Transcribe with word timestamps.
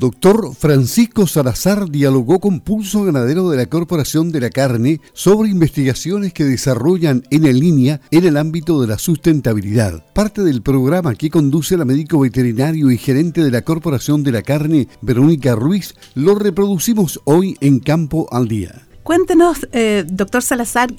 doctor 0.00 0.54
Francisco 0.56 1.26
Salazar 1.26 1.90
dialogó 1.90 2.40
con 2.40 2.60
Pulso 2.60 3.04
Ganadero 3.04 3.50
de 3.50 3.58
la 3.58 3.66
Corporación 3.66 4.32
de 4.32 4.40
la 4.40 4.48
Carne 4.48 4.98
sobre 5.12 5.50
investigaciones 5.50 6.32
que 6.32 6.44
desarrollan 6.44 7.22
en 7.30 7.42
línea 7.60 8.00
en 8.10 8.24
el 8.24 8.38
ámbito 8.38 8.80
de 8.80 8.88
la 8.88 8.98
sustentabilidad. 8.98 10.02
Parte 10.14 10.42
del 10.42 10.62
programa 10.62 11.14
que 11.14 11.28
conduce 11.28 11.76
la 11.76 11.84
médico 11.84 12.18
veterinario 12.18 12.90
y 12.90 12.96
gerente 12.96 13.44
de 13.44 13.50
la 13.50 13.60
Corporación 13.60 14.22
de 14.22 14.32
la 14.32 14.40
Carne, 14.40 14.88
Verónica 15.02 15.54
Ruiz, 15.54 15.94
lo 16.14 16.34
reproducimos 16.34 17.20
hoy 17.24 17.58
en 17.60 17.78
Campo 17.78 18.26
al 18.32 18.48
Día. 18.48 18.86
Cuéntenos, 19.02 19.68
eh, 19.72 20.06
doctor 20.08 20.42
Salazar, 20.42 20.90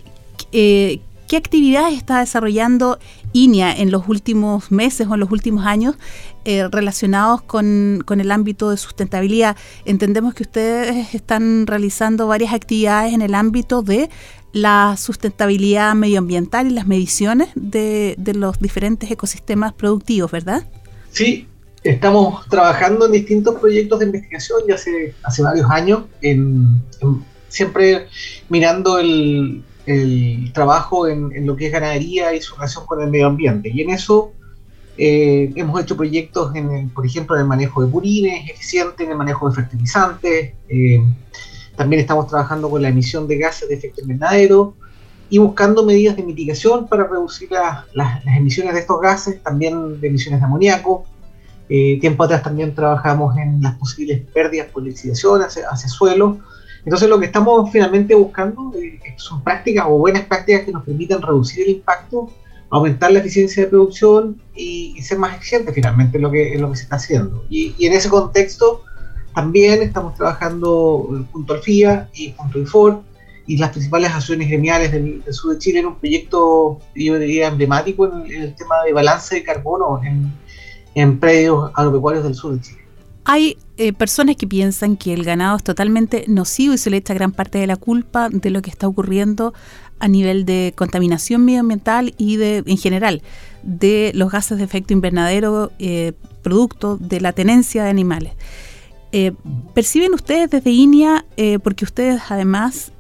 eh, 0.52 1.02
¿qué 1.32 1.38
actividades 1.38 1.93
está 1.98 2.20
desarrollando 2.20 3.00
INEA 3.32 3.71
en 3.71 3.89
los 3.89 4.10
últimos 4.10 4.69
meses 4.69 5.07
o 5.07 5.14
en 5.14 5.21
los 5.21 5.32
últimos 5.32 5.65
años 5.65 5.96
eh, 6.43 6.68
relacionados 6.68 7.42
con, 7.42 8.04
el 8.06 8.32
ámbito 8.32 8.69
de 8.69 8.75
sustentabilidad. 8.75 9.56
Entendemos 9.86 10.33
que 10.33 10.43
ustedes 10.43 11.15
están 11.15 11.68
realizando 11.68 12.28
varias 12.28 12.54
actividades 12.54 13.14
en 13.14 13.21
el 13.21 13.33
ámbito 13.33 13.82
de 13.82 14.09
la 14.51 14.97
sustentabilidad 14.97 15.96
medioambiental 15.96 16.68
y 16.68 16.71
las 16.71 16.86
mediciones 16.86 17.48
de, 17.56 18.18
los 18.36 18.59
diferentes 18.59 19.09
ecosistemas 19.09 19.71
productivos, 19.71 20.32
¿verdad? 20.32 20.65
Sí, 21.11 21.48
estamos 21.82 22.45
trabajando 22.50 23.06
en 23.06 23.14
distintos 23.14 23.56
proyectos 23.56 24.00
de 24.00 24.06
investigación 24.07 24.59
ya 24.68 24.75
hace 24.75 25.42
varios 25.42 25.71
años, 25.71 26.04
siempre 27.48 28.07
mirando 28.50 29.00
el, 29.00 29.64
el 29.86 30.52
trabajo 30.54 31.08
en, 31.08 31.46
lo 31.46 31.56
que 31.56 31.68
es 31.68 31.71
ganadería 31.71 32.34
y 32.34 32.42
su 32.42 32.56
relación 32.56 32.86
con 32.86 33.02
el 33.02 33.09
medio 33.09 33.28
ambiente. 33.28 33.70
Y 33.73 33.81
en 33.81 33.90
eso 33.92 34.34
eh, 34.98 35.52
hemos 35.56 35.82
hecho 35.82 35.98
proyectos, 35.98 36.56
en 36.56 36.90
por 36.90 37.06
ejemplo, 37.06 37.36
en 37.36 37.42
el 37.42 37.48
manejo 37.48 37.84
de 37.84 37.92
purines 37.92 38.50
eficiente, 38.50 39.04
en 39.04 39.12
el 39.12 39.18
manejo 39.18 39.50
de 39.50 39.56
fertilizantes. 39.56 40.54
Eh, 40.70 41.04
también 41.76 42.02
estamos 42.02 42.28
trabajando 42.28 42.70
con 42.70 42.82
la 42.82 42.90
emisión 42.90 43.28
de 43.28 43.38
gases 43.38 43.70
de 43.70 43.76
efecto 43.76 44.02
invernadero 44.02 44.76
y 45.30 45.38
buscando 45.38 45.86
medidas 45.86 46.18
de 46.18 46.23
mitigación 46.23 46.88
para 46.88 47.08
reducir 47.08 47.50
las 47.94 48.26
emisiones 48.26 48.73
de 48.73 48.82
estos 48.82 49.00
gases, 49.00 49.42
también 49.42 50.00
de 50.00 50.08
emisiones 50.08 50.42
de 50.42 50.45
amoníaco. 50.45 51.06
Eh, 51.70 51.98
tiempo 52.02 52.26
atrás 52.26 52.44
también 52.44 52.76
trabajamos 52.76 53.38
en 53.38 53.62
las 53.62 53.76
posibles 53.78 54.22
pérdidas 54.34 54.68
por 54.68 54.84
lixiviación 54.84 55.42
hacia, 55.42 55.70
hacia 55.70 55.88
suelo 55.88 56.40
entonces 56.84 57.10
lo 57.10 57.20
que 57.20 57.28
estamos 57.28 57.70
finalmente 57.72 58.16
buscando 58.16 58.74
eh, 58.76 59.00
son 59.18 59.44
prácticas 59.44 59.86
o 59.88 59.98
buenas 59.98 60.26
prácticas 60.26 60.64
que 60.64 60.72
nos 60.72 60.84
permitan 60.84 61.22
reducir 61.22 61.64
el 61.64 61.76
impacto, 61.76 62.32
aumentar 62.70 63.12
la 63.12 63.20
eficiencia 63.20 63.64
de 63.64 63.70
producción 63.70 64.42
y, 64.56 65.00
ser 65.02 65.20
más 65.20 65.36
eficientes 65.36 65.76
finalmente 65.76 66.18
en 66.18 66.23
lo 66.23 66.32
que, 66.32 66.58
lo 66.58 66.72
que 66.72 66.78
se 66.78 66.84
está 66.84 66.96
haciendo. 66.96 67.46
Y, 67.50 67.76
en 67.86 67.94
ese 67.94 68.10
contexto 68.10 68.84
también 69.36 69.82
estamos 69.82 70.16
trabajando 70.16 71.08
eh, 71.14 71.26
junto 71.32 71.54
al 71.54 71.62
FIA 71.62 72.10
y 72.14 72.34
junto 72.36 72.58
al 72.58 72.64
IFOR 72.64 73.02
y 73.45 73.58
las 73.58 73.72
principales 73.72 74.12
acciones 74.12 74.48
gremiales 74.48 74.92
del, 74.92 75.23
sur 75.32 75.54
de 75.54 75.60
Chile 75.60 75.80
en 75.80 75.88
un 75.88 75.95
proyecto, 75.95 76.80
yo 76.95 77.20
diría, 77.20 77.48
emblemático 77.48 78.08
en 78.08 78.32
el, 78.32 78.56
tema 78.56 78.84
de 78.84 78.94
balance 78.94 79.36
de 79.36 79.44
carbono 79.44 80.02
en, 80.04 80.32
en 80.95 81.20
predios 81.20 81.72
agropecuarios 81.76 82.23
del 82.23 82.36
sur 82.36 82.54
de 82.54 82.62
Chile. 82.62 82.82
Hay 83.26 83.58
eh, 83.84 83.94
personas 83.94 84.36
que 84.36 84.46
piensan 84.46 84.96
que 84.96 85.12
el 85.12 85.24
ganado 85.24 85.58
es 85.58 85.64
totalmente 85.64 86.26
nocivo 86.28 86.76
y 86.76 86.78
se 86.78 86.92
le 86.92 86.98
echa 86.98 87.16
gran 87.16 87.32
parte 87.32 87.58
de 87.58 87.66
la 87.66 87.78
culpa 87.78 88.30
de 88.30 88.52
lo 88.52 88.62
que 88.62 88.70
está 88.70 88.88
ocurriendo 88.88 89.56
a 89.98 90.08
nivel 90.08 90.46
de 90.46 90.73
contaminación 90.76 91.44
medioambiental 91.44 92.14
y 92.16 92.36
de, 92.36 92.62
en 92.68 92.78
general, 92.78 93.23
de 93.64 94.12
los 94.14 94.32
gases 94.32 94.60
de 94.60 94.66
efecto 94.66 94.94
invernadero 94.94 95.72
eh, 95.80 96.14
producto 96.44 96.98
de 96.98 97.22
la 97.22 97.34
tenencia 97.34 97.84
de 97.84 97.90
animales. 97.90 98.34
Eh, 99.14 99.32
¿Perciben 99.73 100.14
ustedes 100.14 100.52
desde 100.52 100.70
INIA, 100.70 101.26
porque 101.64 101.84
ustedes 101.84 102.22
además 102.30 102.92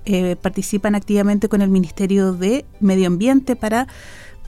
participan 0.41 0.95
activamente 0.95 1.47
con 1.47 1.61
el 1.61 1.69
Ministerio 1.69 2.33
de 2.33 2.65
Medio 2.79 3.05
Ambiente 3.05 3.55
para 3.55 3.87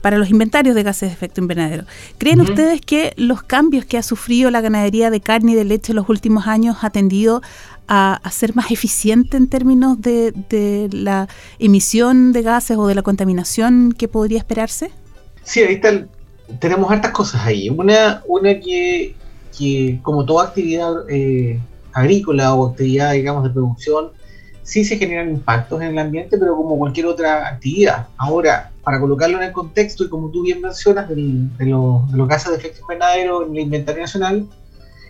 para 0.04 0.18
los 0.18 0.28
inventarios 0.28 0.74
de 0.74 0.82
gases 0.82 1.08
de 1.08 1.14
efecto 1.14 1.40
invernadero. 1.40 1.84
¿Creen 2.18 2.42
ustedes 2.42 2.82
que 2.82 3.14
los 3.16 3.42
cambios 3.42 3.86
que 3.86 3.96
ha 3.96 4.02
sufrido 4.02 4.50
la 4.50 4.60
ganadería 4.60 5.08
de 5.08 5.22
carne 5.22 5.52
y 5.52 5.54
de 5.54 5.64
leche 5.64 5.92
en 5.92 5.96
los 5.96 6.10
últimos 6.10 6.46
años 6.46 6.76
ha 6.82 6.90
tendido 6.90 7.40
a, 7.88 8.20
ser 8.30 8.54
más 8.54 8.70
eficiente 8.70 9.38
en 9.38 9.48
términos 9.48 9.98
de, 10.02 10.90
la 10.92 11.26
emisión 11.58 12.34
de 12.34 12.42
gases 12.42 12.76
o 12.76 12.86
de 12.86 12.94
la 12.94 13.00
contaminación 13.00 13.94
que 13.96 14.06
podría 14.06 14.36
esperarse? 14.36 14.90
Sí, 15.42 15.62
ahí 15.62 15.76
está, 15.76 16.04
tenemos 16.60 16.92
hartas 16.92 17.12
cosas 17.12 17.40
ahí. 17.46 17.70
Una, 17.70 18.22
una 18.26 18.60
que, 18.60 19.14
como 20.02 20.26
toda 20.26 20.48
actividad 20.48 21.08
eh, 21.08 21.58
agrícola 21.94 22.52
o 22.52 22.68
actividad, 22.68 23.12
digamos, 23.12 23.42
de 23.44 23.48
producción, 23.48 24.10
sí 24.64 24.84
se 24.84 24.98
generan 24.98 25.30
impactos 25.30 25.80
en 25.80 25.92
el 25.92 25.98
ambiente, 25.98 26.36
pero 26.36 26.56
como 26.56 26.76
cualquier 26.76 27.06
otra 27.06 27.48
actividad. 27.48 28.08
Ahora, 28.18 28.70
para 28.84 29.00
colocarlo 29.00 29.38
en 29.38 29.44
el 29.44 29.52
contexto, 29.52 30.04
y 30.04 30.08
como 30.08 30.30
tú 30.30 30.42
bien 30.42 30.60
mencionas, 30.60 31.08
de, 31.08 31.16
los 31.60 32.28
gases 32.28 32.50
de 32.50 32.58
efecto 32.58 32.82
invernadero 32.82 33.46
en 33.46 33.56
el 33.56 33.62
inventario 33.62 34.02
nacional, 34.02 34.46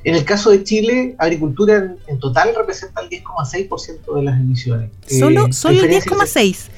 en 0.04 0.14
el 0.14 0.24
caso 0.24 0.50
de 0.50 0.62
Chile, 0.62 1.16
agricultura 1.18 1.96
en, 2.06 2.18
total 2.20 2.54
representa 2.54 3.00
el 3.00 3.08
10,6% 3.08 4.14
de 4.14 4.22
las 4.22 4.38
emisiones. 4.38 4.90
¿Solo, 5.06 5.46
eh, 5.46 5.52
solo 5.52 5.82
el 5.82 5.90
10,6%? 5.90 6.68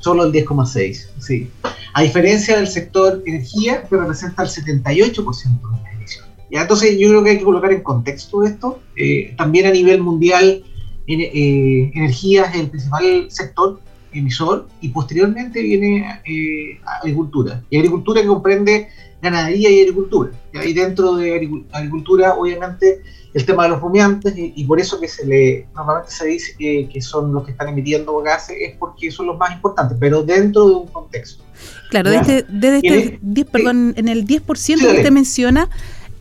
Solo 0.00 0.24
el 0.24 0.32
10,6%, 0.32 1.06
sí. 1.20 1.50
A 1.94 2.02
diferencia 2.02 2.56
del 2.56 2.68
sector 2.68 3.22
energía, 3.24 3.84
que 3.88 3.96
representa 3.96 4.42
el 4.42 4.48
78% 4.48 5.24
de 5.24 5.82
las 5.82 5.94
emisiones. 5.94 6.32
¿Ya? 6.50 6.62
Entonces, 6.62 6.98
yo 6.98 7.08
creo 7.08 7.24
que 7.24 7.30
hay 7.30 7.38
que 7.38 7.44
colocar 7.44 7.72
en 7.72 7.82
contexto 7.82 8.44
esto. 8.44 8.80
Eh, 8.96 9.34
también 9.38 9.66
a 9.66 9.70
nivel 9.70 10.02
mundial, 10.02 10.64
eh, 11.06 11.90
energía 11.94 12.44
es 12.44 12.56
el 12.56 12.68
principal 12.68 13.26
sector 13.30 13.80
emisor 14.18 14.68
y 14.80 14.88
posteriormente 14.90 15.62
viene 15.62 16.20
eh, 16.24 16.80
agricultura. 17.00 17.62
Y 17.70 17.76
agricultura 17.78 18.22
que 18.22 18.28
comprende 18.28 18.88
ganadería 19.22 19.70
y 19.70 19.80
agricultura. 19.80 20.30
Y 20.52 20.72
dentro 20.72 21.16
de 21.16 21.60
agricultura, 21.72 22.34
obviamente, 22.34 23.02
el 23.34 23.44
tema 23.44 23.64
de 23.64 23.70
los 23.70 23.80
rumiantes, 23.80 24.34
y, 24.36 24.64
por 24.64 24.80
eso 24.80 24.98
que 24.98 25.08
se 25.08 25.26
le 25.26 25.66
normalmente 25.74 26.10
se 26.10 26.26
dice 26.26 26.56
que, 26.56 27.00
son 27.02 27.32
los 27.32 27.44
que 27.44 27.50
están 27.50 27.68
emitiendo 27.68 28.16
gases, 28.22 28.56
es 28.60 28.76
porque 28.78 29.10
son 29.10 29.26
los 29.26 29.36
más 29.36 29.52
importantes, 29.52 29.96
pero 30.00 30.22
dentro 30.22 30.68
de 30.68 30.74
un 30.74 30.86
contexto. 30.86 31.44
Claro, 31.90 32.10
desde, 32.10 32.46
este 32.48 33.18
10, 33.20 33.46
perdón, 33.48 33.94
en 33.96 34.08
el 34.08 34.26
10% 34.26 34.78
que 34.78 34.86
usted 34.86 35.10
menciona, 35.10 35.68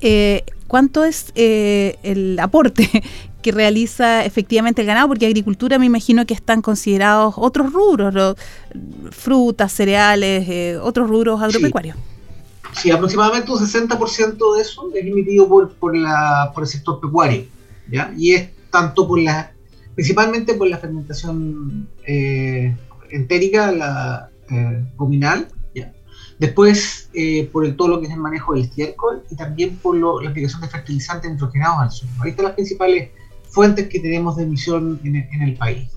eh, 0.02 0.44
¿cuánto 0.68 1.06
es 1.06 1.32
eh, 1.36 1.98
el 2.04 2.38
aporte 2.40 2.90
que 3.46 3.52
realiza 3.52 4.26
efectivamente 4.26 4.82
el 4.82 4.88
ganado, 4.88 5.08
porque 5.08 5.28
agricultura 5.28 5.78
me 5.78 5.86
imagino 5.86 6.26
que 6.26 6.34
están 6.34 6.64
considerados 6.64 7.36
otros 7.38 7.72
rubros, 7.72 8.36
frutas, 9.12 9.72
cereales, 9.72 10.50
eh, 10.50 10.80
otros 10.82 11.08
rubros 11.08 11.40
agropecuarios. 11.40 11.96
Sí. 12.74 12.90
aproximadamente 12.90 13.52
un 13.52 13.60
60% 13.60 14.56
de 14.56 14.62
eso 14.64 14.90
es 14.96 15.06
emitido 15.06 15.48
por, 15.48 15.72
por, 15.74 15.96
la, 15.96 16.52
por 16.56 16.64
el 16.64 16.68
sector 16.68 17.00
pecuario, 17.00 17.46
¿ya? 17.88 18.12
y 18.18 18.34
es 18.34 18.50
tanto 18.72 19.08
por 19.08 19.20
la, 19.20 19.52
principalmente 19.94 20.56
por 20.56 20.68
la 20.68 20.80
fermentación 20.80 21.88
eh, 22.08 22.76
entérica, 23.12 23.72
la 23.72 24.32
eh, 24.50 24.84
gominal, 24.98 25.50
¿ya? 25.76 25.94
después 26.40 27.12
eh, 27.14 27.48
por 27.54 27.64
el, 27.64 27.76
todo 27.76 27.90
lo 27.90 28.00
que 28.00 28.08
es 28.08 28.12
el 28.12 28.20
manejo 28.20 28.56
del 28.56 28.64
estiércol 28.64 29.22
y 29.30 29.36
también 29.36 29.78
por 29.78 29.96
la 29.96 30.32
aplicación 30.32 30.62
de 30.62 30.68
fertilizantes 30.68 31.30
nitrogenados 31.30 31.80
al 31.80 31.92
suelo. 31.92 32.16
Ahí 32.24 32.32
están 32.32 32.46
las 32.46 32.56
principales 32.56 33.12
fuentes 33.56 33.88
que 33.88 34.02
tenemos 34.02 34.36
de 34.36 34.44
emisión 34.44 35.00
en, 35.04 35.42
el 35.42 35.56
país. 35.56 35.88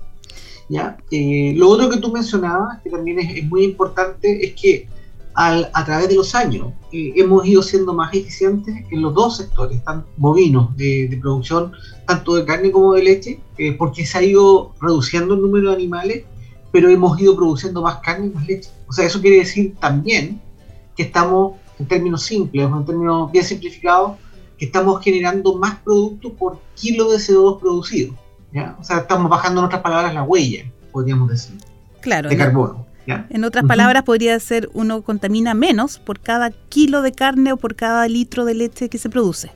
¿ya? 0.69 0.97
Eh, 1.11 1.53
lo 1.57 1.67
otro 1.67 1.89
que 1.89 1.97
tú 1.97 2.09
mencionabas, 2.11 2.81
que 2.81 2.89
también 2.89 3.19
es, 3.19 3.43
muy 3.43 3.65
importante, 3.65 4.45
es 4.45 4.53
que 4.59 4.87
a 5.35 5.85
través 5.85 6.09
de 6.09 6.15
los 6.15 6.35
años 6.35 6.73
eh, 6.91 7.13
hemos 7.15 7.45
ido 7.45 7.61
siendo 7.61 7.93
más 7.93 8.13
eficientes 8.13 8.75
en 8.89 9.01
los 9.01 9.13
dos 9.13 9.37
sectores, 9.37 9.81
tanto 9.85 10.09
bovinos 10.17 10.75
de, 10.75 11.17
producción, 11.21 11.71
tanto 12.05 12.35
de 12.35 12.45
carne 12.45 12.71
como 12.71 12.93
de 12.93 13.03
leche, 13.03 13.39
eh, 13.57 13.73
porque 13.73 14.05
se 14.05 14.17
ha 14.17 14.23
ido 14.23 14.73
reduciendo 14.81 15.35
el 15.35 15.41
número 15.41 15.69
de 15.69 15.75
animales, 15.75 16.23
pero 16.71 16.89
hemos 16.89 17.19
ido 17.21 17.35
produciendo 17.35 17.81
más 17.81 17.97
carne 17.97 18.27
y 18.27 18.29
más 18.31 18.47
leche. 18.47 18.69
O 18.87 18.93
sea, 18.93 19.05
eso 19.05 19.21
quiere 19.21 19.37
decir 19.37 19.75
también 19.79 20.41
que 20.97 21.03
estamos, 21.03 21.53
en 21.79 21.87
términos 21.87 22.23
simples, 22.23 22.67
en 22.67 22.85
términos 22.85 23.31
bien 23.31 23.45
simplificados, 23.45 24.17
que 24.59 24.65
estamos 24.65 25.01
generando 25.01 25.55
más 25.55 25.79
producto 25.79 26.33
por 26.33 26.59
kilo 26.75 27.09
de 27.09 27.17
CO2 27.17 27.59
producido. 27.59 28.13
¿ya? 28.53 28.75
O 28.79 28.83
sea, 28.83 28.97
estamos 28.97 29.29
bajando 29.29 29.61
en 29.61 29.65
otras 29.65 29.81
palabras 29.81 30.13
la 30.13 30.23
huella, 30.23 30.65
podríamos 30.91 31.29
decir, 31.29 31.55
claro, 32.01 32.29
de 32.29 32.37
carbono. 32.37 32.85
En 33.29 33.43
otras 33.43 33.65
palabras, 33.65 34.03
podría 34.03 34.39
ser 34.39 34.69
uno 34.73 35.01
contamina 35.01 35.55
menos 35.55 35.97
por 35.97 36.19
cada 36.19 36.51
kilo 36.51 37.01
de 37.01 37.11
carne 37.11 37.53
o 37.53 37.57
por 37.57 37.75
cada 37.75 38.07
litro 38.07 38.45
de 38.45 38.53
leche 38.53 38.87
que 38.87 38.99
se 38.99 39.09
produce. 39.09 39.51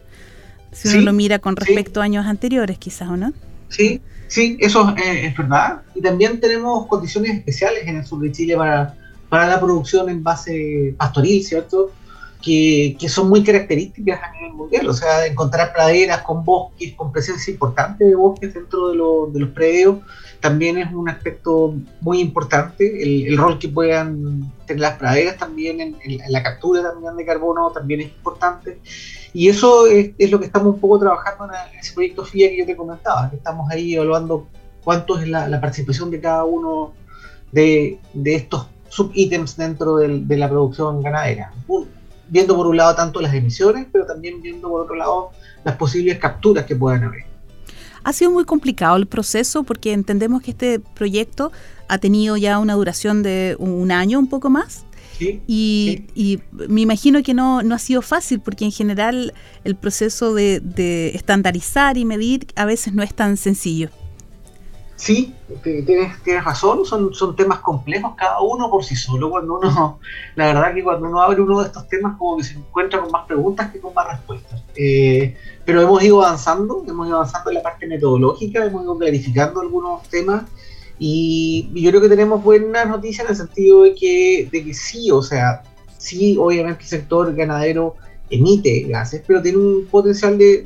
Si 0.72 0.88
uno 0.90 1.02
lo 1.02 1.14
mira 1.14 1.38
con 1.38 1.56
respecto 1.56 2.02
a 2.02 2.06
años 2.06 2.26
anteriores, 2.26 2.80
quizás, 2.80 3.10
¿o 3.10 3.18
no? 3.18 3.32
Sí, 3.70 4.02
sí, 4.28 4.58
eso 4.60 4.96
es, 4.98 5.38
verdad. 5.38 5.84
Y 5.94 6.02
también 6.02 6.40
tenemos 6.40 6.88
condiciones 6.88 7.38
especiales 7.38 7.86
en 7.86 7.98
el 7.98 8.06
sur 8.06 8.20
de 8.22 8.32
Chile 8.32 8.58
para, 8.58 8.96
para 9.30 9.48
la 9.48 9.60
producción 9.60 10.10
en 10.10 10.24
base 10.24 10.96
pastoril, 10.98 11.44
¿cierto? 11.44 11.92
Que, 12.44 12.98
son 13.08 13.30
muy 13.30 13.42
características 13.42 14.22
a 14.22 14.32
nivel 14.34 14.54
mundial. 14.54 14.90
O 14.90 14.94
sea, 14.94 15.26
encontrar 15.26 15.72
praderas 15.72 16.22
con 16.24 16.44
bosques, 16.44 16.94
con 16.94 17.12
presencia 17.12 17.52
importante 17.52 18.04
de 18.04 18.16
bosques 18.16 18.54
dentro 18.54 18.90
de, 18.90 19.40
los 19.40 19.50
predios, 19.50 20.00
también 20.42 20.78
es 20.78 20.92
un 20.94 21.08
aspecto 21.08 21.74
muy 22.02 22.20
importante. 22.20 23.02
El, 23.02 23.38
rol 23.38 23.58
que 23.58 23.70
puedan 23.70 24.52
tener 24.68 24.82
las 24.82 24.98
praderas 24.98 25.38
también 25.38 25.80
en, 25.80 25.96
la 26.28 26.44
captura 26.44 26.84
también 26.84 27.16
de 27.16 27.26
carbono 27.26 27.72
también 27.72 28.02
es 28.02 28.08
importante. 28.08 28.80
Y 29.34 29.48
eso 29.48 29.88
es, 29.88 30.14
lo 30.30 30.40
que 30.40 30.46
estamos 30.46 30.76
un 30.76 30.82
poco 30.82 31.00
trabajando 31.00 31.46
en, 31.46 31.80
ese 31.80 31.94
proyecto 31.94 32.26
FIA 32.26 32.50
que 32.50 32.58
yo 32.58 32.66
te 32.66 32.76
comentaba, 32.76 33.30
que 33.30 33.38
estamos 33.38 33.72
ahí 33.72 33.96
evaluando 33.96 34.48
cuánto 34.84 35.18
es 35.18 35.30
la, 35.30 35.62
participación 35.62 36.12
de 36.12 36.20
cada 36.20 36.44
uno 36.44 36.92
de, 37.54 38.00
estos 38.26 38.68
subítems 38.90 39.56
dentro 39.56 39.96
de 39.96 40.38
la 40.38 40.50
producción 40.50 41.02
ganadera 41.02 41.54
viendo 42.30 42.56
por 42.56 42.68
un 42.68 42.78
lado 42.78 42.96
tanto 42.96 43.22
las 43.22 43.34
emisiones, 43.34 43.88
pero 43.92 44.06
también 44.06 44.42
viendo 44.42 44.70
por 44.70 44.82
otro 44.82 44.96
lado 44.96 45.32
las 45.64 45.76
posibles 45.76 46.18
capturas 46.18 46.66
que 46.66 46.76
puedan 46.76 47.04
haber. 47.04 47.26
Ha 48.04 48.12
sido 48.12 48.32
muy 48.32 48.44
complicado 48.44 48.98
el 48.98 49.08
proceso 49.08 49.64
porque 49.64 49.94
entendemos 49.94 50.42
que 50.42 50.52
este 50.52 50.80
proyecto 50.80 51.52
ha 51.88 51.98
tenido 51.98 52.36
ya 52.38 52.60
una 52.60 52.74
duración 52.74 53.24
de 53.24 53.56
un 53.60 53.92
año, 53.92 54.20
un 54.20 54.28
poco 54.28 54.50
más. 54.50 54.86
Sí, 55.18 55.42
y, 55.48 56.06
y, 56.16 56.40
me 56.52 56.82
imagino 56.82 57.22
que 57.22 57.36
no, 57.36 57.62
no 57.62 57.76
ha 57.76 57.80
sido 57.80 58.02
fácil 58.02 58.40
porque 58.40 58.66
en 58.66 58.72
general 58.72 59.34
el 59.64 59.76
proceso 59.76 60.34
de, 60.34 60.60
de 60.60 61.10
estandarizar 61.10 61.98
y 61.98 62.04
medir 62.04 62.48
a 62.56 62.66
veces 62.66 62.94
no 62.94 63.04
es 63.04 63.14
tan 63.14 63.38
sencillo. 63.38 63.90
Sí, 64.96 65.34
tienes, 65.64 66.22
tienes 66.24 66.44
razón, 66.46 66.86
son, 66.86 67.14
son 67.14 67.36
temas 67.36 67.60
complejos 67.60 68.14
cada 68.16 68.40
uno 68.42 68.70
por 68.70 68.84
sí 68.84 68.96
solo. 68.96 69.30
Cuando 69.30 69.58
uno, 69.60 70.00
la 70.36 70.46
verdad 70.48 70.74
que 70.74 70.84
cuando 70.84 71.08
uno 71.08 71.22
abre 71.22 71.42
uno 71.42 71.62
de 71.62 71.68
estos 71.68 71.88
temas 71.88 72.16
como 72.18 72.38
que 72.38 72.44
se 72.44 72.54
encuentra 72.54 73.02
con 73.02 73.12
más 73.12 73.26
preguntas 73.26 73.72
que 73.72 73.80
con 73.80 73.94
más 73.94 74.08
respuestas. 74.08 74.62
Eh, 74.76 75.36
pero 75.66 75.82
hemos 75.82 76.04
ido 76.04 76.24
avanzando, 76.24 76.84
hemos 76.88 77.08
ido 77.08 77.18
avanzando 77.18 77.50
en 77.50 77.56
la 77.56 77.64
parte 77.64 77.88
metodológica, 77.88 78.66
hemos 78.66 78.84
ido 78.84 78.98
clarificando 78.98 79.62
algunos 79.62 80.04
temas 80.10 80.44
y, 81.00 81.70
yo 81.74 81.90
creo 81.90 82.02
que 82.02 82.10
tenemos 82.10 82.44
buenas 82.44 82.88
noticias 82.88 83.26
en 83.26 83.32
el 83.32 83.38
sentido 83.38 83.84
de 83.84 83.96
que, 83.96 84.48
de 84.52 84.64
que 84.64 84.74
sí, 84.74 85.10
o 85.12 85.22
sea, 85.22 85.64
sí, 85.98 86.38
obviamente 86.40 86.84
el 86.84 86.88
sector 86.88 87.34
ganadero 87.34 87.96
emite 88.30 88.82
gases, 88.82 89.24
pero 89.26 89.42
tiene 89.42 89.58
un 89.58 89.88
potencial 89.90 90.38
de, 90.38 90.64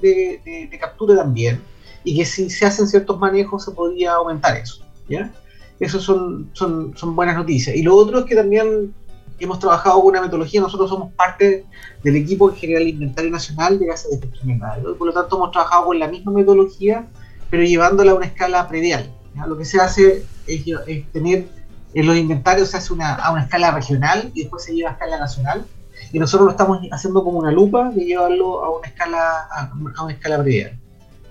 de 0.70 0.80
captura 0.80 1.16
también 1.16 1.62
y 2.04 2.16
que 2.16 2.26
si 2.26 2.50
se 2.50 2.66
hacen 2.66 2.88
ciertos 2.88 3.20
manejos 3.20 3.66
se 3.66 3.72
podría 3.72 4.14
aumentar 4.14 4.58
eso. 4.58 4.84
¿ya? 5.10 5.32
Eso 5.80 6.00
son, 6.00 6.50
son, 6.54 6.96
son 6.98 7.16
buenas 7.16 7.36
noticias. 7.36 7.76
Y 7.76 7.84
lo 7.84 7.96
otro 7.96 8.20
es 8.20 8.26
que 8.26 8.36
también 8.36 8.94
hemos 9.40 9.60
trabajado 9.60 10.00
con 10.00 10.08
una 10.08 10.22
metodología, 10.22 10.62
nosotros 10.62 10.90
somos 10.90 11.14
parte 11.14 11.66
del 12.04 12.16
equipo 12.16 12.52
que 12.52 12.60
genera 12.60 12.80
el 12.80 12.90
inventario 12.90 13.30
nacional 13.30 13.78
de 13.78 13.86
gases 13.86 14.10
de 14.10 14.18
efecto 14.18 14.40
invernadero, 14.42 14.96
por 14.98 15.08
lo 15.08 15.14
tanto 15.14 15.38
hemos 15.38 15.52
trabajado 15.52 15.86
con 15.86 16.00
la 16.00 16.08
misma 16.08 16.32
metodología, 16.32 17.08
pero 17.50 17.64
llevándola 17.64 18.12
a 18.12 18.16
una 18.16 18.26
escala 18.26 18.68
predial. 18.68 19.12
Lo 19.48 19.56
que 19.56 19.66
se 19.66 19.80
hace 19.80 20.26
es, 20.48 20.64
tener 21.12 21.48
en 21.94 22.06
los 22.06 22.18
inventarios 22.18 22.70
se 22.70 22.78
hace 22.78 22.94
una, 22.94 23.16
a 23.16 23.32
una 23.32 23.44
escala 23.44 23.72
regional 23.72 24.32
y 24.34 24.42
después 24.42 24.64
se 24.64 24.74
lleva 24.74 24.90
a 24.90 24.94
escala 24.94 25.20
nacional. 25.20 25.66
Y 26.12 26.20
nosotros 26.20 26.46
lo 26.46 26.52
estamos 26.52 26.80
haciendo 26.92 27.24
como 27.24 27.40
una 27.40 27.52
lupa 27.52 27.90
de 27.90 28.04
llevarlo 28.04 28.64
a 28.64 28.78
una 28.78 28.88
escala, 28.88 29.48
a 29.52 30.04
una 30.04 30.14
escala 30.14 30.42
predial. 30.42 30.80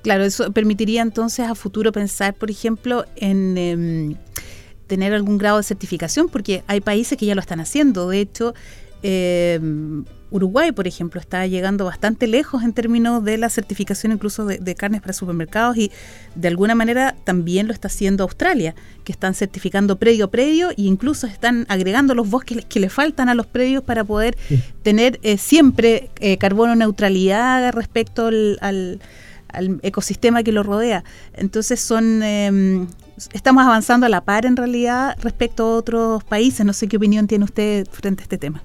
Claro, 0.06 0.22
eso 0.22 0.52
permitiría 0.52 1.02
entonces 1.02 1.48
a 1.48 1.56
futuro 1.56 1.90
pensar, 1.90 2.32
por 2.32 2.48
ejemplo, 2.48 3.06
en 3.16 3.58
em, 3.58 4.14
tener 4.86 5.12
algún 5.12 5.36
grado 5.36 5.56
de 5.56 5.64
certificación, 5.64 6.28
porque 6.28 6.62
hay 6.68 6.80
países 6.80 7.18
que 7.18 7.26
ya 7.26 7.34
lo 7.34 7.40
están 7.40 7.58
haciendo. 7.58 8.08
De 8.08 8.20
hecho, 8.20 8.54
em, 9.02 10.04
Uruguay, 10.30 10.70
por 10.70 10.86
ejemplo, 10.86 11.20
está 11.20 11.44
llegando 11.48 11.86
bastante 11.86 12.28
lejos 12.28 12.62
en 12.62 12.72
términos 12.72 13.24
de 13.24 13.36
la 13.36 13.50
certificación 13.50 14.12
incluso 14.12 14.46
de, 14.46 14.74
carnes 14.76 15.00
para 15.00 15.12
supermercados 15.12 15.76
y 15.76 15.90
de 16.36 16.46
alguna 16.46 16.76
manera 16.76 17.16
también 17.24 17.66
lo 17.66 17.72
está 17.72 17.88
haciendo 17.88 18.22
Australia, 18.22 18.76
que 19.02 19.10
están 19.10 19.34
certificando 19.34 19.96
predio 19.96 20.26
a 20.26 20.30
predio 20.30 20.70
e 20.70 20.82
incluso 20.82 21.26
están 21.26 21.66
agregando 21.68 22.14
los 22.14 22.30
bosques 22.30 22.64
que 22.64 22.78
le 22.78 22.90
faltan 22.90 23.28
a 23.28 23.34
los 23.34 23.48
predios 23.48 23.82
para 23.82 24.04
poder 24.04 24.36
tener 24.84 25.18
eh, 25.24 25.36
siempre 25.36 26.10
eh, 26.20 26.38
carbono 26.38 26.76
neutralidad 26.76 27.72
respecto 27.72 28.28
al 28.28 28.58
al 28.60 29.00
ecosistema 29.82 30.42
que 30.42 30.52
lo 30.52 30.62
rodea. 30.62 31.04
Entonces 31.32 31.80
son 31.80 32.22
em, 32.22 32.86
estamos 33.32 33.64
avanzando 33.64 34.06
a 34.06 34.08
la 34.08 34.22
par 34.22 34.46
en 34.46 34.56
realidad 34.56 35.16
respecto 35.20 35.64
a 35.64 35.76
otros 35.76 36.24
países. 36.24 36.64
No 36.64 36.72
sé 36.72 36.88
qué 36.88 36.96
opinión 36.96 37.26
tiene 37.26 37.44
usted 37.44 37.86
frente 37.90 38.22
a 38.22 38.24
este 38.24 38.38
tema. 38.38 38.62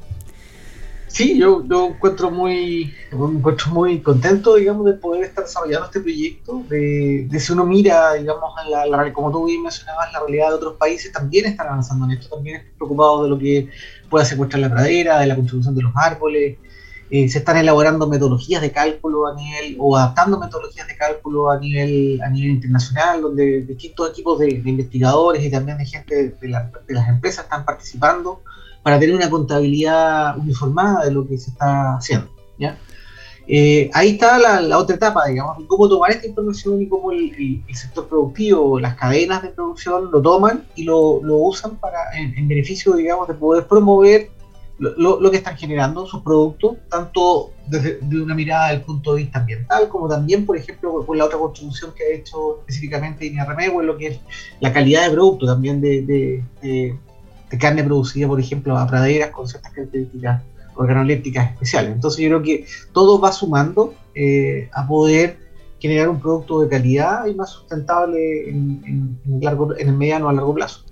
Sí, 1.08 1.38
yo, 1.38 1.66
yo 1.68 1.88
encuentro 1.88 2.32
muy, 2.32 2.94
encuentro 3.12 3.70
muy 3.72 4.00
contento, 4.00 4.56
digamos, 4.56 4.86
de 4.86 4.94
poder 4.94 5.26
estar 5.26 5.44
desarrollando 5.44 5.88
este 5.88 6.00
proyecto. 6.00 6.64
De, 6.70 7.28
si 7.38 7.52
uno 7.52 7.66
mira, 7.66 8.14
digamos, 8.14 8.54
la, 8.70 9.12
como 9.12 9.30
tú 9.30 9.46
bien 9.46 9.62
mencionabas, 9.62 10.14
la 10.14 10.20
realidad 10.20 10.50
de 10.50 10.56
otros 10.56 10.76
países 10.76 11.12
también 11.12 11.48
están 11.48 11.68
avanzando 11.68 12.06
en 12.06 12.12
esto, 12.12 12.34
también 12.34 12.58
están 12.58 12.78
preocupados 12.78 13.24
de 13.24 13.30
lo 13.30 13.38
que 13.38 13.70
pueda 14.10 14.24
secuestrar 14.24 14.62
la 14.62 14.70
pradera, 14.70 15.20
de 15.20 15.28
la 15.28 15.36
contribución 15.36 15.76
de 15.76 15.82
los 15.82 15.92
árboles, 15.96 16.58
eh, 17.14 17.28
se 17.28 17.40
están 17.40 17.58
elaborando 17.58 18.08
metodologías 18.08 18.62
de 18.62 18.72
cálculo 18.72 19.28
a 19.28 19.36
nivel, 19.36 19.76
o 19.78 19.98
adaptando 19.98 20.40
metodologías 20.40 20.88
de 20.88 20.96
cálculo 20.96 21.52
a 21.52 21.60
nivel, 21.60 22.22
a 22.22 22.30
nivel 22.30 22.52
internacional, 22.52 23.22
donde 23.22 23.64
distintos 23.64 24.12
equipos 24.12 24.40
de, 24.40 24.50
investigadores 24.50 25.44
y 25.44 25.52
también 25.52 25.78
de 25.78 25.86
gente 25.86 26.36
de, 26.40 26.48
las 26.48 27.10
empresas 27.10 27.44
están 27.44 27.66
participando 27.66 28.42
para 28.82 28.98
tener 28.98 29.14
una 29.14 29.30
contabilidad 29.30 30.38
uniformada 30.38 31.04
de 31.04 31.12
lo 31.12 31.28
que 31.28 31.38
se 31.38 31.50
está 31.50 31.98
haciendo. 31.98 32.32
Eh, 33.46 33.90
ahí 33.94 34.12
está 34.12 34.40
la, 34.62 34.78
otra 34.78 34.96
etapa, 34.96 35.28
digamos, 35.28 35.58
cómo 35.68 35.90
tomar 35.90 36.12
esta 36.12 36.28
información 36.28 36.82
y 36.82 36.88
cómo 36.88 37.12
el, 37.12 37.62
sector 37.74 38.08
productivo, 38.08 38.80
las 38.80 38.96
cadenas 38.96 39.42
de 39.42 39.50
producción 39.50 40.10
lo 40.12 40.22
toman 40.22 40.66
y 40.76 40.84
lo, 40.86 41.20
usan 41.20 41.76
para 41.76 41.98
en, 42.18 42.48
beneficio, 42.48 42.94
digamos, 42.94 43.28
de 43.28 43.34
poder 43.34 43.68
promover 43.68 44.30
lo, 44.82 45.30
que 45.30 45.38
están 45.38 45.56
generando 45.58 46.08
sus 46.08 46.24
productos, 46.24 46.78
tanto 46.90 47.52
desde 47.68 48.00
una 48.20 48.34
mirada 48.34 48.70
del 48.70 48.82
punto 48.82 49.14
de 49.14 49.24
vista 49.24 49.40
ambiental, 49.40 49.88
como 49.88 50.08
también, 50.08 50.44
por 50.44 50.58
ejemplo, 50.58 51.06
con 51.06 51.20
la 51.20 51.26
otra 51.26 51.38
contribución 51.38 51.92
que 51.96 52.04
ha 52.04 52.18
hecho 52.18 52.60
específicamente 52.62 53.28
INRM, 53.28 53.80
en 53.80 53.86
lo 53.86 53.96
que 53.96 54.08
es 54.08 54.20
la 54.60 54.74
calidad 54.74 55.06
de 55.06 55.12
producto 55.12 55.46
también 55.46 55.82
de, 55.82 56.44
carne 57.60 57.84
producida, 57.84 58.28
por 58.28 58.40
ejemplo, 58.40 58.76
a 58.76 58.88
praderas 58.88 59.30
con 59.30 59.48
ciertas 59.48 59.72
características 59.72 60.42
organolépticas 60.76 61.52
especiales. 61.52 61.92
Entonces 61.92 62.22
yo 62.22 62.30
creo 62.30 62.42
que 62.42 62.66
todo 62.92 63.20
va 63.20 63.32
sumando 63.32 63.94
eh, 64.16 64.68
a 64.74 64.88
poder 64.88 65.38
generar 65.80 66.10
un 66.10 66.20
producto 66.20 66.62
de 66.62 66.70
calidad 66.70 67.28
y 67.28 67.36
más 67.36 67.52
sustentable 67.52 68.50
en, 68.50 69.20
largo, 69.42 69.78
en 69.78 69.90
el 69.90 69.96
mediano 69.96 70.28
a 70.28 70.34
largo 70.34 70.56
plazo. 70.56 70.86